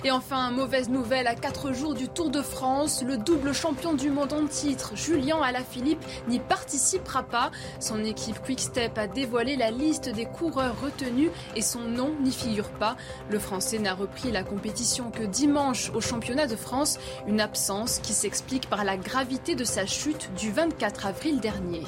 [0.04, 4.10] Et enfin, mauvaise nouvelle à 4 jours du Tour de France, le double champion du
[4.10, 7.50] monde en titre, Julien Alaphilippe, n'y participera pas.
[7.80, 12.70] Son équipe Quickstep a dévoilé la liste des coureurs retenus et son nom n'y figure
[12.70, 12.96] pas.
[13.30, 18.12] Le Français n'a repris la compétition que dimanche au championnat de France, une absence qui
[18.12, 21.84] s'explique par la gravité de sa chute du 24 avril dernier.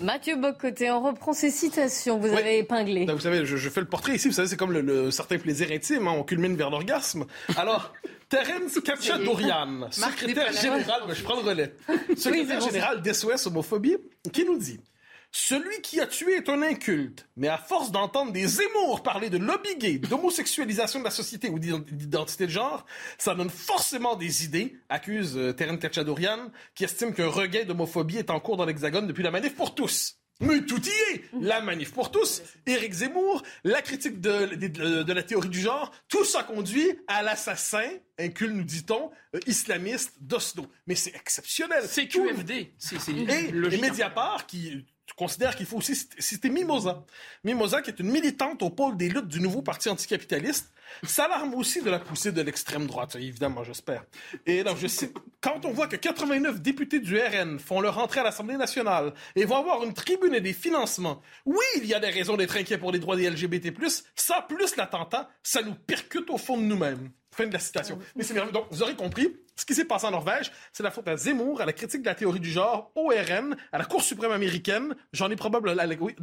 [0.00, 3.06] Mathieu Bocoté, on reprend ces citations que vous avez épinglées.
[3.06, 6.08] vous savez, je, fais le portrait ici, vous savez, c'est comme le, certain plaisir intime,
[6.08, 7.26] hein, on culmine vers l'orgasme.
[7.56, 7.92] Alors,
[8.28, 11.74] Terence Kachaturian, secrétaire général, je prends le relais,
[12.16, 13.96] secrétaire général d'SOS Homophobie,
[14.32, 14.80] qui nous dit
[15.38, 19.36] celui qui a tué est un inculte, mais à force d'entendre des émours parler de
[19.36, 22.86] lobby gay, d'homosexualisation de la société ou d'identité de genre,
[23.18, 28.30] ça donne forcément des idées, accuse euh, Terence Kachaturian, qui estime qu'un regain d'homophobie est
[28.30, 30.16] en cours dans l'Hexagone depuis la manif pour tous.
[30.40, 35.50] Mais tout y est La manif pour tous, Éric Zemmour, la critique de, la théorie
[35.50, 40.66] du genre, tout ça conduit à l'assassin, inculte nous dit-on, euh, islamiste d'Oslo.
[40.86, 41.84] Mais c'est exceptionnel.
[41.86, 42.72] C'est QFD.
[42.78, 47.04] C'est, et, et Mediapart, qui je considère qu'il faut aussi citer Mimosa.
[47.44, 50.72] Mimosa, qui est une militante au pôle des luttes du nouveau parti anticapitaliste,
[51.04, 54.04] s'alarme aussi de la poussée de l'extrême droite, évidemment, j'espère.
[54.46, 58.20] Et donc, je cite, quand on voit que 89 députés du RN font leur entrée
[58.20, 62.00] à l'Assemblée nationale et vont avoir une tribune et des financements, oui, il y a
[62.00, 63.72] des raisons d'être inquiet pour les droits des LGBT+,
[64.14, 67.10] ça plus l'attentat, ça nous percute au fond de nous-mêmes.
[67.36, 67.98] Fin de la citation.
[68.14, 68.54] Mais c'est merveilleux.
[68.54, 71.60] Donc, vous aurez compris, ce qui s'est passé en Norvège, c'est la faute à Zemmour,
[71.60, 74.96] à la critique de la théorie du genre, au RN, à la Cour suprême américaine.
[75.12, 75.82] J'en ai probablement...
[76.00, 76.16] Oui,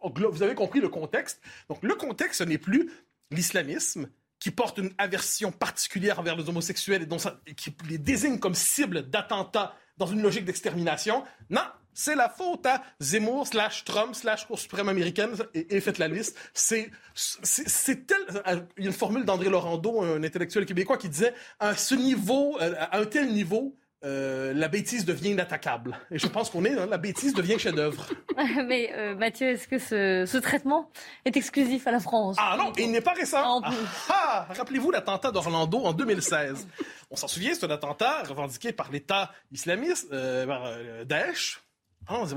[0.00, 1.42] vous avez compris le contexte.
[1.68, 2.90] Donc, le contexte, ce n'est plus
[3.30, 4.08] l'islamisme,
[4.38, 7.18] qui porte une aversion particulière envers les homosexuels et, dont
[7.56, 11.24] qui les désigne comme cible d'attentats dans une logique d'extermination.
[11.50, 11.62] Non,
[11.94, 16.36] c'est la faute à Zemmour slash Trump slash Cour suprême américaine et, faites la liste.
[16.52, 21.08] C'est c'est tel euh, il y a une formule d'André Laurando, un intellectuel québécois, qui
[21.08, 25.98] disait à ce niveau, euh, à un tel niveau, euh, la bêtise devient inattaquable.
[26.10, 28.06] Et je pense qu'on est, hein, la bêtise devient chef-d'œuvre.
[28.66, 30.90] Mais euh, Mathieu, est-ce que ce, traitement
[31.24, 32.36] est exclusif à la France?
[32.38, 33.62] Ah non, il n'est pas récent.
[33.64, 33.70] Ah,
[34.10, 36.66] ah, Rappelez-vous l'attentat d'Orlando en 2016.
[37.10, 40.70] On s'en souvient, c'est un attentat revendiqué par l'État islamiste, euh, par
[41.06, 41.63] Daesh.
[42.08, 42.34] On dit,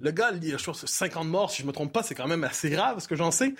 [0.00, 2.26] le gars, il y a, je 50 morts, si je me trompe pas, c'est quand
[2.26, 3.54] même assez grave, ce que j'en sais.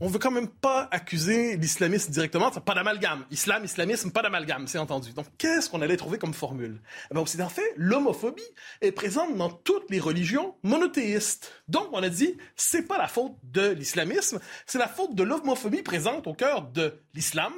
[0.00, 3.24] On veut quand même pas accuser l'islamisme directement, c'est pas d'amalgame.
[3.30, 5.12] Islam, islamisme, pas d'amalgame, c'est entendu.
[5.12, 6.80] Donc, qu'est-ce qu'on allait trouver comme formule?
[7.10, 8.42] Eh bien, aussi, en fait, l'homophobie
[8.80, 11.52] est présente dans toutes les religions monothéistes.
[11.68, 15.82] Donc, on a dit, c'est pas la faute de l'islamisme, c'est la faute de l'homophobie
[15.82, 17.54] présente au cœur de l'islam,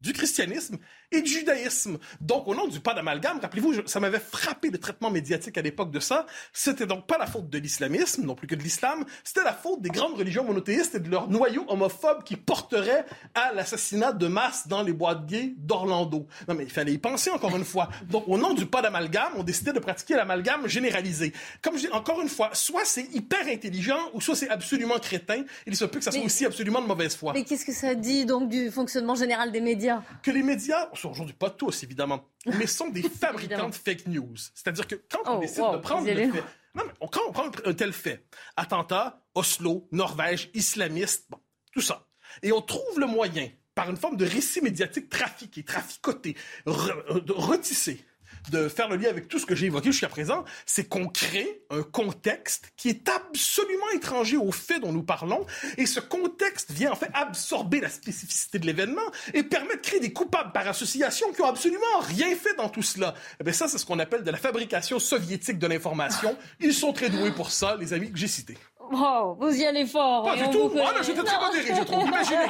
[0.00, 0.78] du christianisme
[1.12, 1.98] et du judaïsme.
[2.20, 5.90] Donc, au nom du pas d'amalgame, rappelez-vous, ça m'avait frappé le traitement médiatique à l'époque
[5.90, 6.26] de ça.
[6.52, 9.04] C'était donc pas la faute de l'islamisme, non plus que de l'islam.
[9.22, 13.52] C'était la faute des grandes religions monothéistes et de leur noyau homophobe qui porterait à
[13.52, 16.26] l'assassinat de masse dans les boîtes gays d'Orlando.
[16.48, 17.88] Non, mais il fallait y penser encore une fois.
[18.08, 21.32] Donc, au nom du pas d'amalgame, on décidait de pratiquer l'amalgame généralisé.
[21.62, 25.44] Comme je dis encore une fois, soit c'est hyper intelligent ou soit c'est absolument crétin.
[25.66, 27.32] Il se peut que ça soit aussi absolument de mauvaise foi.
[27.32, 30.02] Mais qu'est-ce que ça dit donc du fonctionnement général des médias?
[30.22, 34.36] Que les médias aujourd'hui pas tous, évidemment, mais sont des fabricants de fake news.
[34.54, 36.44] C'est-à-dire que quand on oh, décide de prendre le fait...
[36.74, 38.26] Non, mais quand on prend un tel fait,
[38.56, 41.38] attentat, Oslo, Norvège, islamiste, bon,
[41.72, 42.08] tout ça,
[42.42, 46.36] et on trouve le moyen, par une forme de récit médiatique trafiqué, traficoté,
[46.66, 48.04] retissé,
[48.50, 51.62] de faire le lien avec tout ce que j'ai évoqué jusqu'à présent, c'est qu'on crée
[51.70, 56.92] un contexte qui est absolument étranger aux faits dont nous parlons, et ce contexte vient
[56.92, 61.32] en fait absorber la spécificité de l'événement et permet de créer des coupables par association
[61.32, 63.14] qui ont absolument rien fait dans tout cela.
[63.40, 66.36] Eh bien ça, c'est ce qu'on appelle de la fabrication soviétique de l'information.
[66.60, 68.58] Ils sont très doués pour ça, les amis que j'ai cités.
[68.92, 70.24] Wow, vous y allez fort.
[70.24, 70.70] Pas du tout.
[70.74, 72.06] Ah, là, j'étais très modéré, je trouve.
[72.06, 72.46] Imaginez.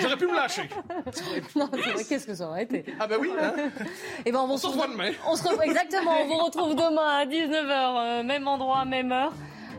[0.00, 0.68] J'aurais pu me lâcher.
[1.56, 1.68] Non,
[2.08, 3.30] qu'est-ce que ça aurait été Ah ben oui.
[3.40, 3.52] Hein?
[3.56, 5.10] Et eh ben, on, se revoit demain.
[5.28, 6.12] On se retrouve exactement.
[6.22, 9.32] On vous retrouve demain à 19h, euh, même endroit, même heure.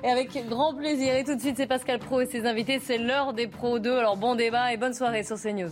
[0.04, 1.16] Et avec grand plaisir.
[1.16, 2.80] Et tout de suite, c'est Pascal Pro et ses invités.
[2.80, 3.98] C'est l'heure des Pro 2.
[3.98, 5.72] Alors bon débat et bonne soirée sur CNews.